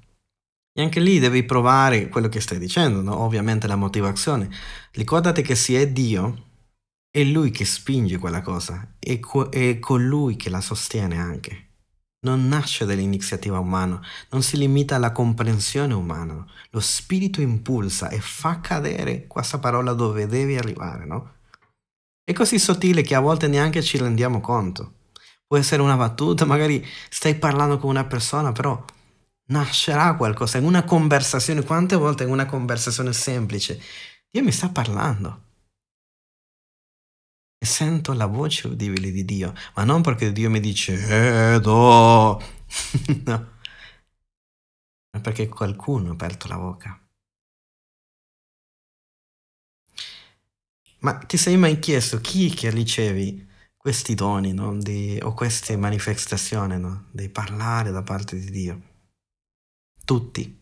[0.72, 3.18] E anche lì devi provare quello che stai dicendo, no?
[3.18, 4.48] ovviamente la motivazione.
[4.92, 6.49] Ricordati che se è Dio,
[7.12, 11.66] è Lui che spinge quella cosa, è, co- è colui che la sostiene anche.
[12.22, 16.44] Non nasce dall'iniziativa umana, non si limita alla comprensione umana.
[16.70, 21.32] Lo spirito impulsa e fa cadere questa parola dove deve arrivare, no?
[22.22, 24.94] È così sottile che a volte neanche ci rendiamo conto.
[25.46, 28.84] Può essere una battuta, magari stai parlando con una persona, però
[29.46, 31.64] nascerà qualcosa in una conversazione.
[31.64, 33.80] Quante volte in una conversazione semplice
[34.30, 35.48] Dio mi sta parlando?
[37.62, 42.40] E sento la voce udibile di Dio, ma non perché Dio mi dice Edo,
[43.24, 43.58] no,
[45.12, 47.00] ma perché qualcuno ha aperto la bocca.
[51.00, 53.46] Ma ti sei mai chiesto chi che ricevi
[53.76, 54.76] questi doni, no?
[54.76, 57.08] di, o queste manifestazioni, no?
[57.12, 58.82] di parlare da parte di Dio?
[60.04, 60.59] Tutti.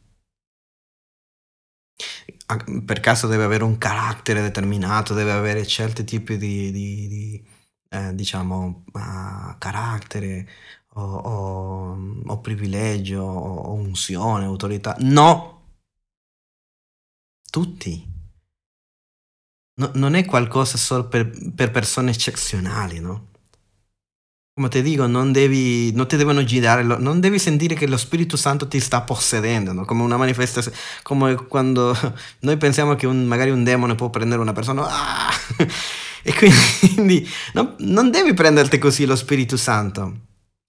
[2.85, 7.47] Per caso deve avere un carattere determinato, deve avere certi tipi di, di, di
[7.91, 10.49] eh, diciamo, uh, carattere
[10.95, 14.97] o, o, o privilegio o unzione, autorità.
[15.01, 15.57] No!
[17.51, 18.17] Tutti
[19.79, 23.29] no, non è qualcosa solo per, per, persone eccezionali, no?
[24.59, 28.37] Come ti dico, non, devi, non ti devono girare, non devi sentire che lo Spirito
[28.37, 29.85] Santo ti sta possedendo, no?
[29.85, 31.97] come una manifestazione, come quando
[32.41, 35.31] noi pensiamo che un, magari un demone può prendere una persona, ah!
[36.25, 40.23] e quindi no, non devi prenderti così lo Spirito Santo.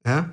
[0.03, 0.23] Eh?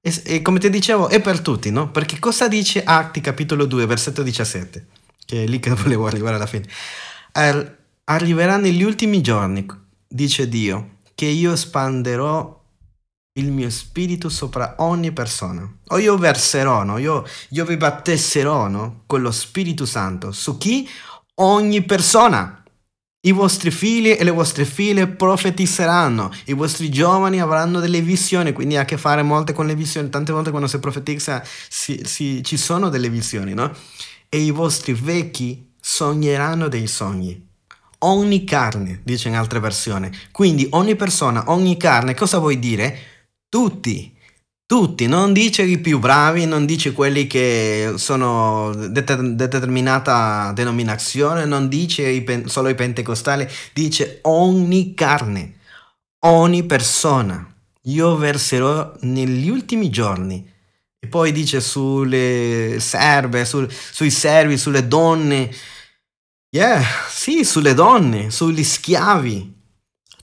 [0.00, 1.90] E, e, come ti dicevo, è per tutti, no?
[1.90, 4.86] Perché cosa dice Atti capitolo 2, versetto 17?
[5.26, 6.68] Che è lì che volevo arrivare alla fine.
[8.04, 9.66] Arriveranno gli ultimi giorni,
[10.06, 12.61] dice Dio, che io espanderò
[13.34, 15.70] il mio spirito sopra ogni persona.
[15.88, 16.98] O io verserò, no?
[16.98, 19.02] io, io vi battesserò no?
[19.06, 20.32] con lo Spirito Santo.
[20.32, 20.88] Su chi?
[21.36, 22.58] Ogni persona.
[23.24, 28.76] I vostri figli e le vostre figlie profetizzeranno, i vostri giovani avranno delle visioni, quindi
[28.76, 30.10] ha a che fare molte con le visioni.
[30.10, 33.72] Tante volte quando si profetizza si, si, ci sono delle visioni, no?
[34.28, 37.50] E i vostri vecchi sogneranno dei sogni
[38.04, 40.10] ogni carne, dice in altre versioni.
[40.30, 43.11] Quindi ogni persona, ogni carne, cosa vuoi dire?
[43.52, 44.10] Tutti.
[44.64, 51.68] Tutti, non dice i più bravi, non dice quelli che sono de- determinata denominazione, non
[51.68, 55.56] dice i pen- solo i pentecostali, dice ogni carne,
[56.20, 57.46] ogni persona.
[57.82, 60.50] Io verserò negli ultimi giorni.
[60.98, 65.50] E poi dice sulle serve, sul, sui servi, sulle donne,
[66.54, 69.54] Yeah, sì, sulle donne, sugli schiavi.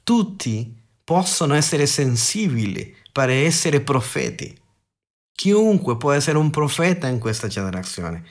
[0.03, 4.57] Tutti possono essere sensibili per essere profeti.
[5.35, 8.23] Chiunque può essere un profeta in questa generazione.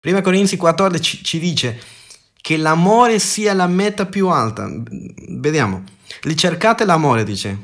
[0.00, 1.78] Prima Corinzi 14 ci dice
[2.40, 4.66] che l'amore sia la meta più alta.
[5.28, 5.84] Vediamo.
[6.22, 7.58] Ricercate l'amore, dice,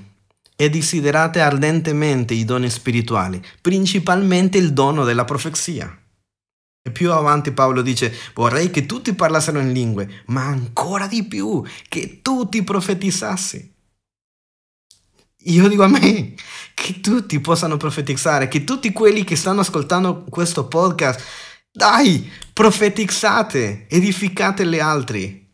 [0.55, 5.99] e desiderate ardentemente i doni spirituali, principalmente il dono della profezia.
[6.82, 11.64] E più avanti Paolo dice, vorrei che tutti parlassero in lingue, ma ancora di più,
[11.89, 13.70] che tutti profetizzassi.
[15.45, 16.34] Io dico a me
[16.74, 21.22] che tutti possano profetizzare, che tutti quelli che stanno ascoltando questo podcast,
[21.72, 25.49] dai, profetizzate, edificate gli altri.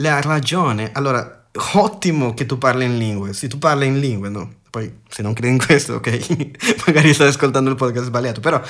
[0.00, 4.58] La ragione, allora, ottimo che tu parli in lingue, se tu parli in lingue, no?
[4.70, 8.62] Poi se non credi in questo, ok, magari stai ascoltando il podcast sbagliato, però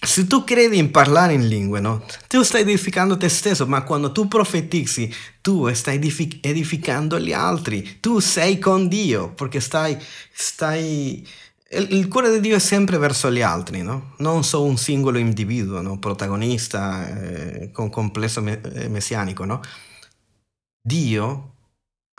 [0.00, 2.04] se tu credi in parlare in lingue, no?
[2.28, 7.98] Tu stai edificando te stesso, ma quando tu profetizzi, tu stai edific- edificando gli altri.
[8.00, 9.96] Tu sei con Dio, perché stai,
[10.32, 11.26] stai...
[11.70, 14.14] Il cuore di Dio è sempre verso gli altri, no?
[14.18, 15.98] Non solo un singolo individuo, no?
[15.98, 19.60] Protagonista eh, con complesso me- eh, messianico, no?
[20.80, 21.54] Dio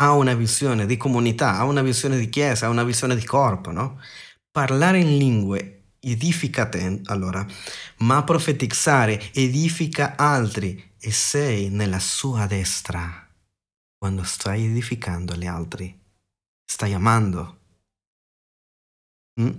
[0.02, 3.72] ha una visione di comunità, ha una visione di chiesa, ha una visione di corpo,
[3.72, 4.00] no?
[4.52, 7.45] Parlare in lingue edifica te, allora,
[7.97, 13.28] ma profetizzare edifica altri e sei nella sua destra
[13.97, 15.97] quando stai edificando gli altri.
[16.66, 17.58] Stai amando.
[19.41, 19.50] Mm?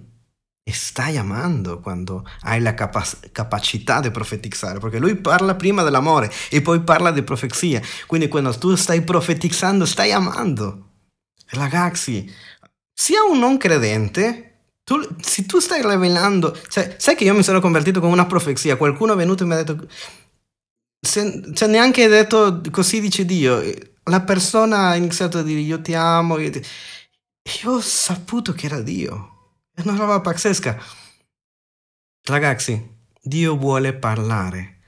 [0.62, 6.30] E stai amando quando hai la capa- capacità di profetizzare, perché lui parla prima dell'amore
[6.48, 7.82] e poi parla di profezia.
[8.06, 10.88] Quindi quando tu stai profetizzando, stai amando.
[11.50, 12.32] Ragazzi,
[12.94, 14.49] sia un non credente
[14.90, 18.76] tu, se tu stai rivelando, cioè, sai che io mi sono convertito con una profezia,
[18.76, 19.88] qualcuno è venuto e mi ha detto,
[21.00, 23.62] se, cioè neanche detto così dice Dio,
[24.02, 26.60] la persona ha iniziato a dire io ti amo, io, ti...
[27.62, 30.82] io ho saputo che era Dio, è una roba pazzesca.
[32.28, 34.80] Ragazzi, Dio vuole parlare,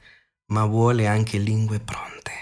[0.46, 2.32] ma vuole anche lingue pronte.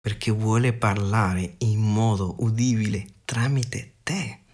[0.00, 4.44] Perché vuole parlare in modo udibile tramite te.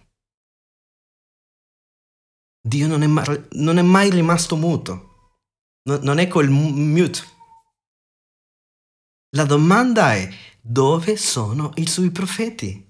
[2.65, 5.41] Dio non è, mai, non è mai rimasto muto,
[5.83, 7.19] no, non è col mute.
[9.35, 10.29] La domanda è
[10.61, 12.89] dove sono i suoi profeti?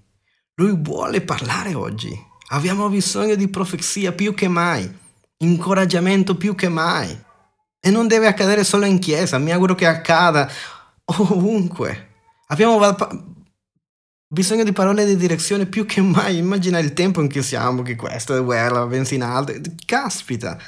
[0.54, 2.16] Lui vuole parlare oggi.
[2.50, 4.88] Abbiamo bisogno di profezia più che mai,
[5.38, 7.10] incoraggiamento più che mai.
[7.80, 10.48] E non deve accadere solo in chiesa, mi auguro che accada
[11.04, 12.10] ovunque.
[12.46, 12.78] Abbiamo
[14.34, 16.36] bisogno di parole di direzione più che mai.
[16.36, 19.54] Immagina il tempo in cui siamo, che questo è guerra, benzina alta.
[19.86, 20.58] Caspita!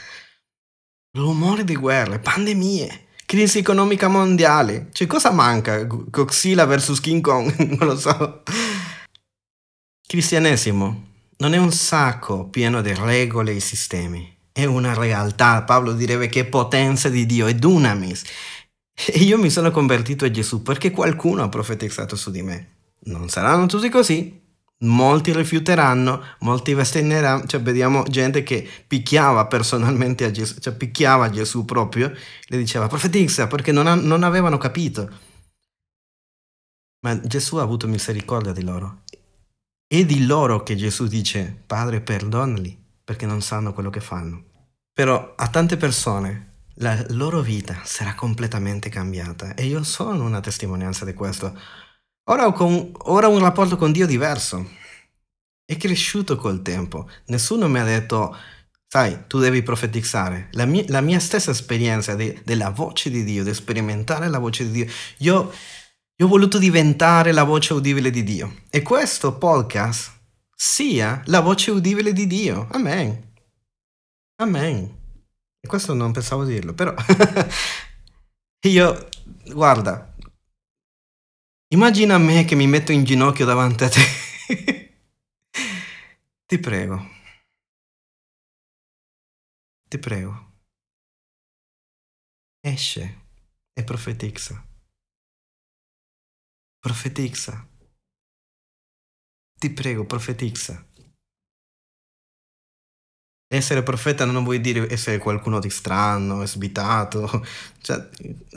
[1.13, 4.89] Rumore di guerre, pandemie, crisi economica mondiale.
[4.93, 5.83] Cioè, cosa manca?
[5.83, 7.55] Godzilla vs King Kong?
[7.77, 8.43] non lo so.
[10.07, 11.05] Cristianesimo
[11.39, 14.35] non è un sacco pieno di regole e sistemi.
[14.53, 15.65] È una realtà.
[15.65, 18.23] Paolo direbbe che è potenza di Dio, è dunamis.
[18.95, 22.76] E io mi sono convertito a Gesù perché qualcuno ha profetizzato su di me.
[23.07, 24.45] Non saranno tutti così.
[24.81, 31.65] Molti rifiuteranno, molti bestemmeranno, cioè vediamo gente che picchiava personalmente a Gesù, cioè picchiava Gesù
[31.65, 32.13] proprio,
[32.47, 35.11] le diceva profetizza perché non, ha, non avevano capito.
[37.01, 39.03] Ma Gesù ha avuto misericordia di loro.
[39.87, 44.43] È di loro che Gesù dice, Padre perdonali perché non sanno quello che fanno.
[44.93, 51.05] Però a tante persone la loro vita sarà completamente cambiata e io sono una testimonianza
[51.05, 51.57] di questo.
[52.29, 54.69] Ora ho, con, ora ho un rapporto con Dio diverso.
[55.65, 57.09] È cresciuto col tempo.
[57.27, 58.37] Nessuno mi ha detto,
[58.89, 60.49] sai, tu devi profetizzare.
[60.53, 64.65] La mia, la mia stessa esperienza de, della voce di Dio, di sperimentare la voce
[64.65, 64.87] di Dio,
[65.19, 65.53] io,
[66.17, 68.63] io ho voluto diventare la voce udibile di Dio.
[68.71, 70.13] E questo podcast
[70.53, 72.67] sia la voce udibile di Dio.
[72.73, 73.35] Amen.
[74.43, 74.97] Amen.
[75.61, 76.93] E questo non pensavo dirlo, però
[78.67, 79.09] io,
[79.53, 80.15] guarda,
[81.75, 84.01] Immagina me che mi metto in ginocchio davanti a te.
[86.47, 86.97] Ti prego.
[89.89, 90.53] Ti prego.
[92.61, 93.27] Esce
[93.73, 94.65] e profetizza.
[96.79, 97.69] Profetizza.
[99.59, 100.87] Ti prego, profetizza.
[103.49, 107.27] Essere profeta non vuol dire essere qualcuno di strano, svitato.
[107.81, 108.09] Cioè,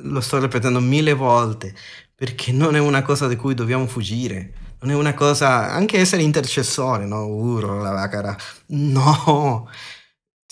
[0.04, 1.76] lo sto ripetendo mille volte
[2.20, 4.76] perché non è una cosa di cui dobbiamo fuggire.
[4.82, 7.26] Non è una cosa, anche essere intercessore, no?
[7.26, 8.36] Uro, la vacara.
[8.68, 9.70] No!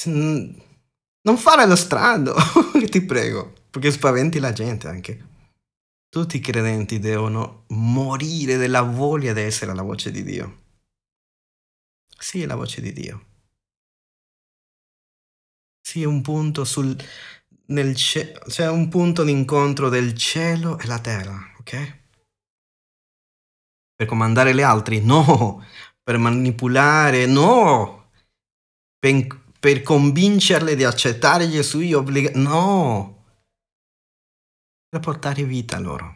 [0.05, 2.33] Non fare lo strano,
[2.89, 5.25] ti prego, perché spaventi la gente anche.
[6.07, 10.61] Tutti i credenti devono morire della voglia di essere la voce di Dio.
[12.17, 13.25] Sì, è la voce di Dio.
[15.81, 16.95] Sì, è un punto sul,
[17.65, 22.05] c'è un punto d'incontro del cielo e la terra ok?
[23.95, 25.03] Per comandare gli altri?
[25.03, 25.65] No.
[26.01, 27.25] Per manipolare?
[27.25, 28.11] No.
[28.97, 29.27] Per,
[29.59, 32.37] per convincerle di accettare Gesù e obbligare?
[32.37, 33.25] No.
[34.87, 36.15] Per portare vita a loro.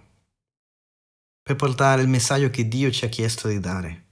[1.42, 4.06] Per portare il messaggio che Dio ci ha chiesto di dare.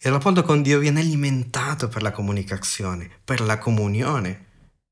[0.00, 4.46] Il rapporto con Dio viene alimentato per la comunicazione, per la comunione.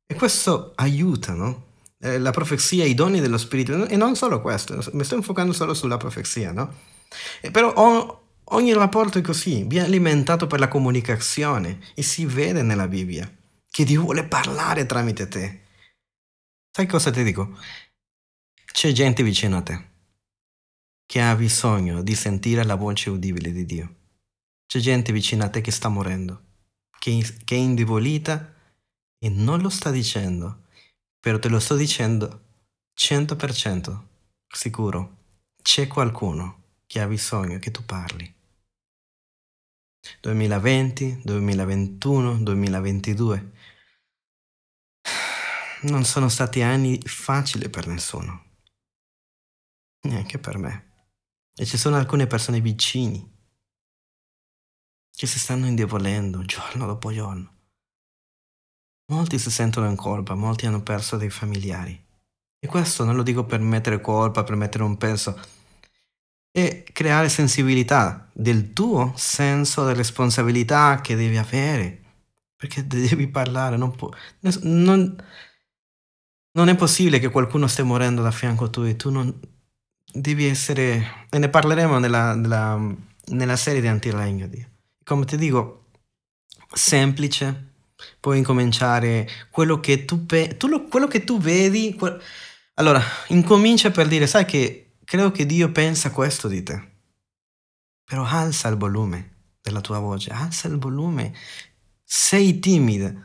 [0.05, 1.66] E questo aiuta, no?
[2.01, 5.75] Eh, la profezia, i doni dello Spirito, e non solo questo, mi sto enfocando solo
[5.75, 6.73] sulla profezia, no?
[7.41, 12.63] E però o, ogni rapporto è così, viene alimentato per la comunicazione e si vede
[12.63, 13.31] nella Bibbia
[13.77, 15.61] che Dio vuole parlare tramite te.
[16.71, 17.59] Sai cosa ti dico?
[18.65, 19.85] C'è gente vicino a te
[21.05, 23.95] che ha bisogno di sentire la voce udibile di Dio.
[24.67, 26.43] C'è gente vicino a te che sta morendo,
[26.99, 28.55] che, che è indebolita
[29.19, 30.65] e non lo sta dicendo,
[31.27, 32.45] però te lo sto dicendo
[32.97, 34.07] 100%
[34.47, 35.17] sicuro.
[35.61, 38.33] C'è qualcuno che ha bisogno che tu parli.
[40.21, 43.53] 2020, 2021, 2022.
[45.81, 48.59] Non sono stati anni facili per nessuno,
[50.03, 51.09] neanche per me.
[51.57, 53.35] E ci sono alcune persone vicini
[55.11, 57.56] che si stanno indebolendo giorno dopo giorno.
[59.09, 62.05] Molti si sentono in colpa, molti hanno perso dei familiari.
[62.59, 65.39] E questo non lo dico per mettere colpa, per mettere un peso,
[66.51, 72.03] è creare sensibilità del tuo senso di responsabilità che devi avere,
[72.57, 74.09] perché devi parlare, non, può,
[74.63, 75.17] non,
[76.53, 79.39] non è possibile che qualcuno stia morendo da fianco tu e tu non
[80.13, 82.95] devi essere, e ne parleremo nella, nella,
[83.27, 84.71] nella serie di Anti-Language.
[85.05, 85.91] Come ti dico,
[86.73, 87.66] semplice,
[88.21, 91.95] puoi incominciare quello che tu, tu, quello che tu vedi.
[91.95, 92.19] Que-
[92.75, 96.95] allora, incomincia per dire, sai che credo che Dio pensa questo di te.
[98.05, 101.35] Però alza il volume della tua voce, alza il volume.
[102.05, 103.25] Sei timido.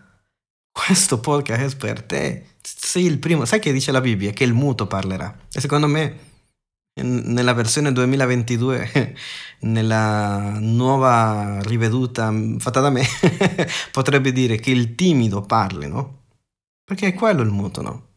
[0.71, 2.55] Questo podcast è per te.
[2.61, 3.45] Sei il primo.
[3.45, 4.31] Sai che dice la Bibbia?
[4.31, 5.37] Che il muto parlerà.
[5.51, 6.30] E secondo me
[6.93, 9.15] nella versione 2022,
[9.61, 13.03] nella nuova riveduta mm, fatta da me,
[13.91, 16.19] potrebbe dire che il timido parli, no?
[16.83, 18.09] Perché è quello il muto, no?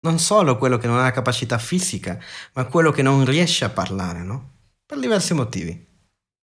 [0.00, 2.18] Non solo quello che non ha capacità fisica,
[2.54, 4.52] ma quello che non riesce a parlare, no?
[4.86, 5.86] Per diversi motivi.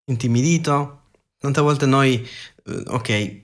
[0.05, 1.01] Intimidito.
[1.37, 2.27] Tante volte noi,
[2.65, 3.42] eh, ok,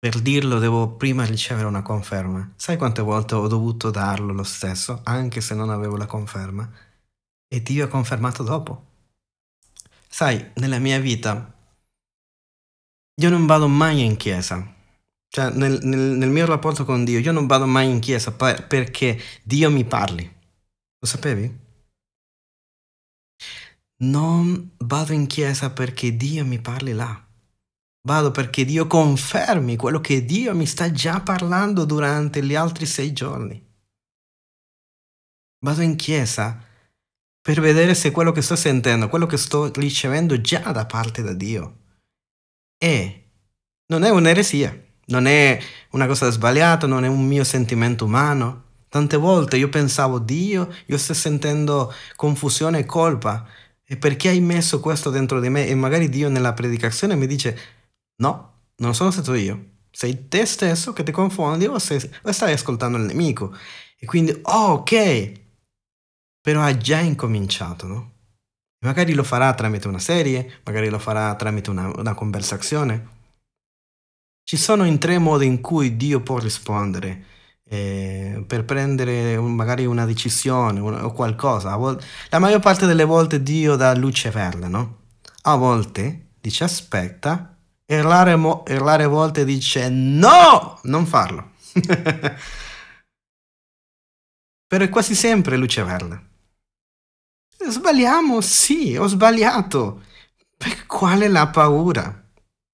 [0.00, 2.54] per dirlo devo prima ricevere una conferma.
[2.56, 6.68] Sai quante volte ho dovuto darlo lo stesso, anche se non avevo la conferma?
[7.46, 8.86] E Dio ha confermato dopo.
[10.08, 11.54] Sai, nella mia vita
[13.20, 14.74] io non vado mai in chiesa.
[15.28, 18.66] Cioè, nel, nel, nel mio rapporto con Dio, io non vado mai in chiesa per,
[18.66, 20.24] perché Dio mi parli.
[20.24, 21.58] Lo sapevi?
[24.02, 27.29] Non vado in chiesa perché Dio mi parli là.
[28.02, 33.12] Vado perché Dio confermi quello che Dio mi sta già parlando durante gli altri sei
[33.12, 33.62] giorni.
[35.62, 36.58] Vado in chiesa
[37.42, 41.34] per vedere se quello che sto sentendo, quello che sto ricevendo già da parte da
[41.34, 41.76] Dio,
[42.78, 43.22] è,
[43.86, 48.68] non è un'eresia, non è una cosa sbagliata, non è un mio sentimento umano.
[48.88, 53.46] Tante volte io pensavo, Dio, io sto sentendo confusione e colpa.
[53.84, 55.66] E perché hai messo questo dentro di me?
[55.66, 57.58] E magari Dio nella predicazione mi dice,
[58.20, 59.68] No, non sono stato io.
[59.90, 63.54] Sei te stesso che ti confondi o, sei, o stai ascoltando il nemico.
[63.98, 65.32] E quindi, oh, ok,
[66.40, 68.12] però ha già incominciato, no?
[68.82, 73.18] Magari lo farà tramite una serie, magari lo farà tramite una, una conversazione.
[74.42, 77.24] Ci sono in tre modi in cui Dio può rispondere
[77.64, 81.76] eh, per prendere un, magari una decisione una, o qualcosa.
[81.76, 84.98] Volte, la maggior parte delle volte Dio dà luce verde, no?
[85.42, 87.59] A volte dice aspetta
[87.90, 91.54] e rare, mo- e rare volte dice no, non farlo.
[94.68, 96.28] Però è quasi sempre luce verde.
[97.68, 98.40] Sbagliamo?
[98.40, 100.02] Sì, ho sbagliato.
[100.56, 102.28] Per quale la paura?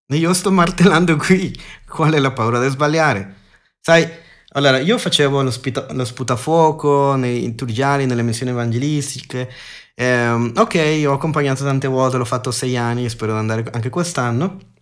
[0.09, 1.59] Io sto martellando qui.
[1.89, 3.37] Qual è la paura di sbagliare?
[3.81, 4.07] Sai,
[4.51, 9.51] allora, io facevo lo, spita- lo sputafuoco nei turgiani, nelle missioni evangelistiche.
[9.95, 14.75] Eh, ok, ho accompagnato tante volte, l'ho fatto sei anni, spero di andare anche quest'anno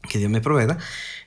[0.00, 0.76] che Dio mi provveda,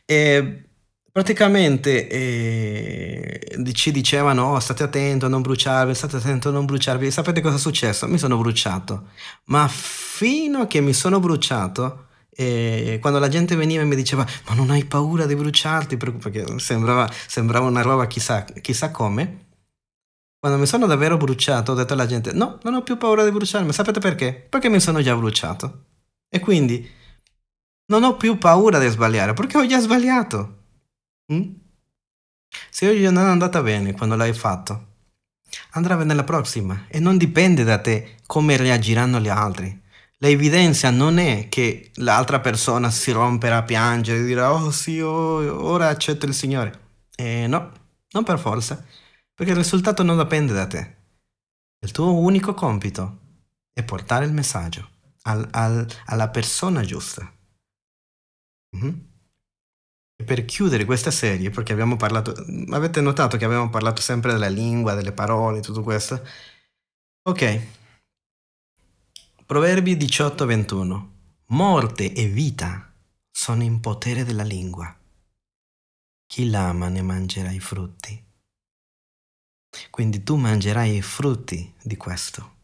[0.05, 0.65] e
[1.11, 7.11] praticamente eh, ci dicevano oh, state attento a non bruciarvi, state attento a non bruciarvi,
[7.11, 8.07] sapete cosa è successo?
[8.07, 9.07] Mi sono bruciato,
[9.45, 14.26] ma fino a che mi sono bruciato, e quando la gente veniva e mi diceva
[14.47, 15.97] ma non hai paura di bruciarti?
[15.97, 19.47] Perché sembrava, sembrava una roba chissà, chissà come.
[20.39, 23.30] Quando mi sono davvero bruciato ho detto alla gente no non ho più paura di
[23.30, 24.34] bruciarmi sapete perché?
[24.34, 25.84] perché mi sono già bruciato.
[26.30, 26.89] E quindi
[27.92, 30.60] non ho più paura di sbagliare perché ho già sbagliato.
[31.34, 31.52] Mm?
[32.70, 34.88] Se oggi non è andata bene quando l'hai fatto,
[35.72, 39.80] andrà bene la prossima e non dipende da te come reagiranno gli altri.
[40.20, 45.66] L'evidenza non è che l'altra persona si romperà a piangere e dirà oh sì, oh,
[45.66, 46.80] ora accetto il Signore.
[47.18, 47.72] Eh, no,
[48.12, 48.82] non per forza,
[49.34, 50.96] perché il risultato non dipende da te.
[51.80, 53.18] Il tuo unico compito
[53.74, 54.88] è portare il messaggio
[55.24, 57.30] al, al, alla persona giusta.
[58.76, 59.09] Mm-hmm.
[60.22, 62.34] E per chiudere questa serie, perché abbiamo parlato,
[62.69, 66.24] avete notato che abbiamo parlato sempre della lingua, delle parole, tutto questo?
[67.24, 67.67] Ok.
[69.45, 71.09] Proverbi 18-21.
[71.47, 72.93] Morte e vita
[73.30, 74.95] sono in potere della lingua.
[76.28, 78.24] Chi l'ama ne mangerà i frutti.
[79.89, 82.59] Quindi tu mangerai i frutti di questo.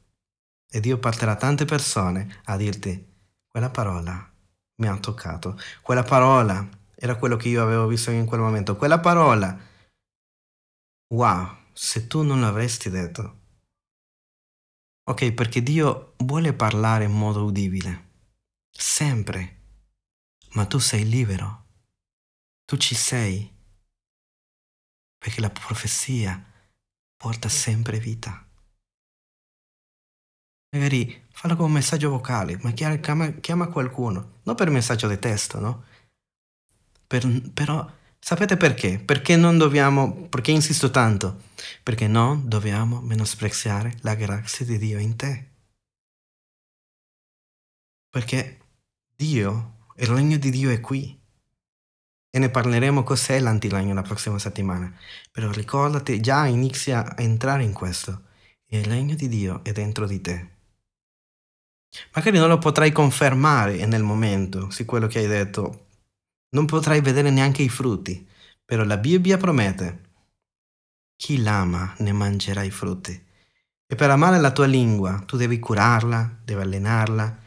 [0.70, 3.16] E Dio porterà tante persone a dirti,
[3.48, 4.37] quella parola
[4.80, 9.00] mi ha toccato, quella parola era quello che io avevo visto in quel momento, quella
[9.00, 9.58] parola,
[11.14, 13.36] wow, se tu non l'avresti detto.
[15.10, 18.10] Ok, perché Dio vuole parlare in modo udibile,
[18.70, 19.62] sempre,
[20.54, 21.66] ma tu sei libero,
[22.66, 23.56] tu ci sei,
[25.18, 26.44] perché la profezia
[27.16, 28.46] porta sempre vita.
[30.72, 35.60] Magari fallo con un messaggio vocale, ma chiama, chiama qualcuno, non per messaggio di testo,
[35.60, 35.84] no?
[37.06, 37.86] Per, però
[38.18, 38.98] sapete perché?
[38.98, 41.44] Perché non dobbiamo, perché insisto tanto?
[41.84, 45.52] Perché non dobbiamo menospreziare la grazia di Dio in te.
[48.10, 48.60] Perché
[49.14, 51.14] Dio, il regno di Dio è qui.
[52.30, 54.94] E ne parleremo cos'è l'antilegno la prossima settimana.
[55.30, 58.24] Però ricordati, già inizia a entrare in questo.
[58.68, 60.57] Il regno di Dio è dentro di te.
[62.14, 65.88] Magari non lo potrai confermare nel momento su quello che hai detto,
[66.50, 68.28] non potrai vedere neanche i frutti,
[68.64, 70.06] però la Bibbia promette,
[71.16, 73.26] chi l'ama ne mangerà i frutti.
[73.90, 77.40] E per amare la tua lingua tu devi curarla, devi allenarla,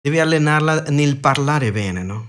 [0.00, 2.28] devi allenarla nel parlare bene, no?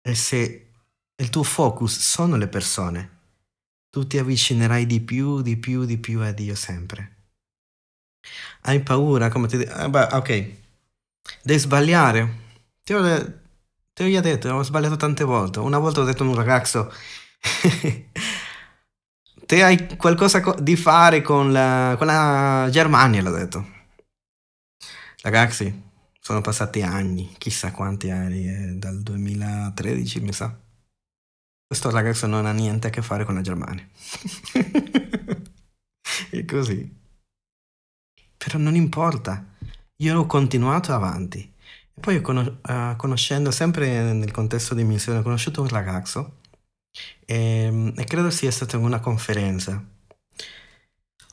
[0.00, 0.70] E se
[1.14, 3.20] il tuo focus sono le persone,
[3.90, 7.21] tu ti avvicinerai di più, di più, di più a Dio sempre.
[8.62, 9.72] Hai paura, come ti dico?
[9.72, 10.50] Ah, beh, ok.
[11.42, 12.40] Devi sbagliare.
[12.84, 13.02] Ti ho,
[13.92, 15.58] ti ho già detto, ho sbagliato tante volte.
[15.60, 16.92] Una volta ho detto a un ragazzo,
[19.46, 23.66] te hai qualcosa di fare con la, con la Germania, l'ho detto.
[25.22, 25.82] Ragazzi,
[26.20, 30.54] sono passati anni, chissà quanti anni, eh, dal 2013 mi sa.
[31.66, 33.86] Questo ragazzo non ha niente a che fare con la Germania.
[36.30, 37.00] è così.
[38.44, 39.46] Però non importa,
[39.98, 41.38] io ho continuato avanti.
[41.94, 46.40] E poi con- uh, conoscendo, sempre nel contesto di missione, ho conosciuto un ragazzo
[47.24, 49.80] e, ehm, e credo sia stato in una conferenza.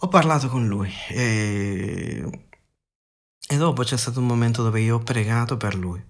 [0.01, 2.45] Ho parlato con lui e,
[3.47, 6.01] e dopo c'è stato un momento dove io ho pregato per lui.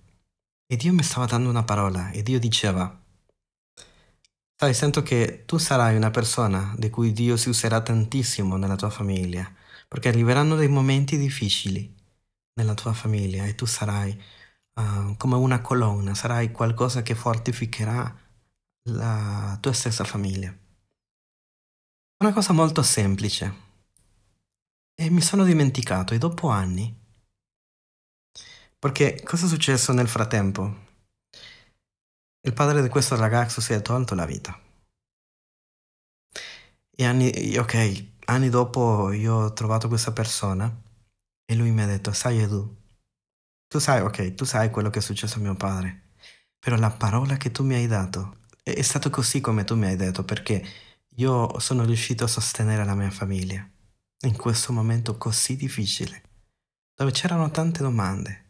[0.67, 3.01] E Dio mi stava dando una parola e Dio diceva,
[4.55, 8.89] sai, sento che tu sarai una persona di cui Dio si userà tantissimo nella tua
[8.89, 9.49] famiglia
[9.89, 11.93] perché arriveranno dei momenti difficili
[12.53, 14.11] nella tua famiglia e tu sarai
[14.75, 18.17] uh, come una colonna, sarai qualcosa che fortificherà
[18.91, 20.55] la tua stessa famiglia.
[22.21, 23.67] Una cosa molto semplice.
[24.93, 26.93] E mi sono dimenticato, e dopo anni,
[28.77, 30.87] perché cosa è successo nel frattempo?
[32.41, 34.57] Il padre di questo ragazzo si è tolto la vita.
[36.95, 40.71] E anni, ok, anni dopo io ho trovato questa persona
[41.45, 42.77] e lui mi ha detto, sai Edu,
[43.67, 46.11] tu sai, ok, tu sai quello che è successo a mio padre,
[46.59, 49.87] però la parola che tu mi hai dato è, è stato così come tu mi
[49.87, 50.63] hai detto perché
[51.15, 53.67] io sono riuscito a sostenere la mia famiglia
[54.21, 56.21] in questo momento così difficile,
[56.93, 58.45] dove c'erano tante domande.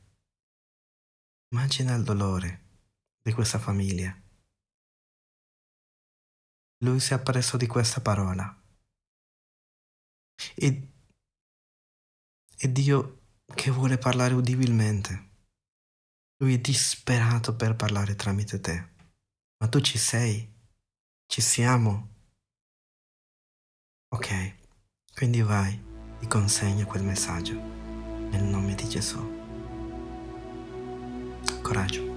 [1.51, 2.63] Immagina il dolore
[3.21, 4.13] di questa famiglia.
[6.83, 8.58] Lui si è appreso di questa parola
[10.55, 10.91] e,
[12.57, 13.21] e Dio
[13.53, 15.27] che vuole parlare udibilmente.
[16.37, 18.89] Lui è disperato per parlare tramite te.
[19.57, 20.47] Ma tu ci sei?
[21.25, 22.07] Ci siamo?
[24.15, 24.55] Ok,
[25.13, 25.79] quindi vai
[26.19, 29.37] e consegna quel messaggio nel nome di Gesù.
[31.61, 32.08] Coraggio.